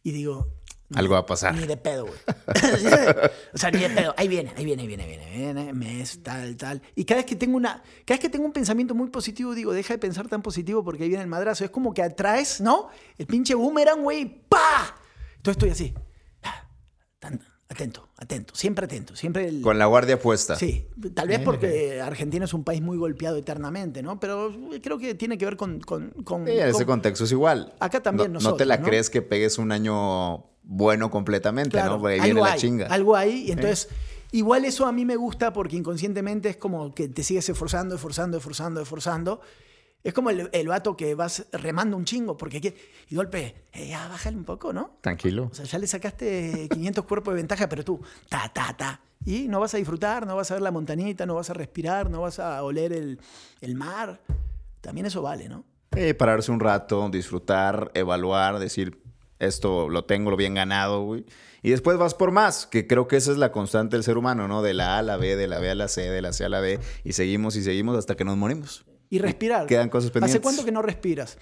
[0.05, 0.55] y digo...
[0.95, 1.55] Algo va a pasar.
[1.55, 2.19] Ni de pedo, güey.
[3.55, 4.15] o sea, ni de pedo.
[4.17, 6.83] Ahí viene, ahí viene, ahí viene, ahí viene, ahí viene, mes, tal, tal.
[6.95, 9.73] Y cada vez que tengo una, cada vez que tengo un pensamiento muy positivo, digo,
[9.73, 11.65] deja de pensar tan positivo porque ahí viene el madrazo.
[11.65, 12.89] Es como que atraes, ¿no?
[13.19, 14.95] El pinche boomerang, güey, ¡pa!
[15.37, 15.95] Entonces estoy así.
[17.69, 19.61] atento, atento, siempre atento, siempre el...
[19.63, 20.55] Con la guardia puesta.
[20.55, 24.21] Sí, tal vez porque Argentina es un país muy golpeado eternamente, ¿no?
[24.21, 25.81] Pero creo que tiene que ver con...
[25.81, 27.75] con, con- Sí, en ese con- contexto es igual.
[27.81, 28.87] Acá también no, no te nosotros, la ¿no?
[28.87, 32.01] crees que pegues un año bueno completamente, Claro, ¿no?
[32.01, 32.87] Porque ahí viene la chinga.
[32.87, 33.89] Algo hay, y entonces,
[34.33, 38.39] igual eso a mí me gusta porque inconscientemente es como que te sigues esforzando, esforzando,
[38.39, 39.41] esforzando, esforzando.
[40.03, 42.75] Es como el, el vato que vas remando un chingo, porque aquí,
[43.09, 44.99] y golpe, eh, ya bájale un poco, ¿no?
[45.01, 45.49] Tranquilo.
[45.51, 49.01] O sea, ya le sacaste 500 cuerpos de ventaja, pero tú, ta, ta, ta.
[49.25, 52.11] Y no vas a disfrutar, no vas a ver la montañita, no vas a respirar,
[52.11, 53.19] no vas a oler el,
[53.63, 54.21] el mar.
[54.83, 55.65] También eso vale, ¿no?
[55.97, 59.01] Eh, pararse un rato, disfrutar, evaluar, decir,
[59.47, 61.25] esto lo tengo lo bien ganado, güey.
[61.63, 64.49] Y después vas por más, que creo que esa es la constante del ser humano,
[64.49, 64.63] ¿no?
[64.63, 66.45] De la A a la B, de la B a la C, de la C
[66.45, 68.85] a la D, y seguimos y seguimos hasta que nos morimos.
[69.09, 69.67] Y respirar.
[69.67, 70.43] quedan cosas ¿Hace pendientes.
[70.43, 71.39] cuánto que no respiras?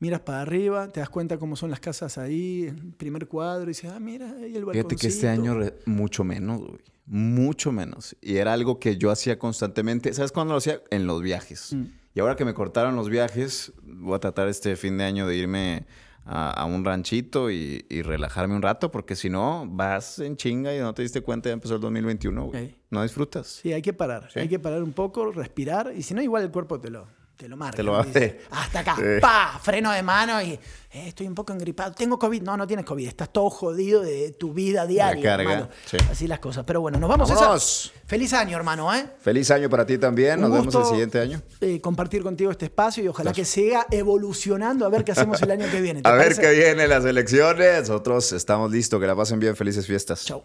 [0.00, 3.68] Miras para arriba, te das cuenta cómo son las casas ahí, el primer cuadro, y
[3.68, 5.60] dices, ah, mira, ahí el Fíjate que este balconcito.
[5.60, 6.80] año mucho menos, güey.
[7.06, 8.16] Mucho menos.
[8.20, 10.12] Y era algo que yo hacía constantemente.
[10.12, 10.80] ¿Sabes cuándo lo hacía?
[10.90, 11.72] En los viajes.
[11.72, 11.84] Mm.
[12.14, 15.36] Y ahora que me cortaron los viajes, voy a tratar este fin de año de
[15.36, 15.86] irme
[16.24, 20.74] a, a un ranchito y, y relajarme un rato, porque si no, vas en chinga
[20.74, 22.64] y no te diste cuenta, ya empezó el 2021, güey.
[22.66, 22.72] Ok.
[22.90, 23.46] No disfrutas.
[23.46, 24.30] Sí, hay que parar.
[24.30, 24.40] Sí.
[24.40, 27.06] Hay que parar un poco, respirar, y si no, igual el cuerpo te lo,
[27.42, 27.76] te lo marca.
[27.76, 28.40] Te lo hace.
[28.52, 29.02] Hasta acá, Sí.
[29.20, 30.60] pa, freno de mano y eh,
[31.08, 31.90] estoy un poco engripado.
[31.92, 32.40] Tengo COVID.
[32.42, 33.08] No, no tienes COVID.
[33.08, 35.96] Estás todo jodido de tu vida diaria, carga, sí.
[36.08, 36.62] Así las cosas.
[36.64, 37.28] Pero bueno, nos vamos.
[37.28, 37.62] Vámonos.
[37.64, 38.02] César.
[38.06, 39.06] Feliz año, hermano, ¿eh?
[39.20, 40.40] Feliz año para ti también.
[40.40, 41.42] Nos vemos el siguiente año.
[41.60, 45.50] eh, compartir contigo este espacio y ojalá que siga evolucionando a ver qué hacemos el
[45.50, 46.02] año que viene.
[46.02, 47.88] ¿Te A ver qué viene las elecciones.
[47.88, 49.00] Nosotros estamos listos.
[49.00, 49.56] Que la pasen bien.
[49.56, 50.24] Felices fiestas.
[50.24, 50.44] Chau.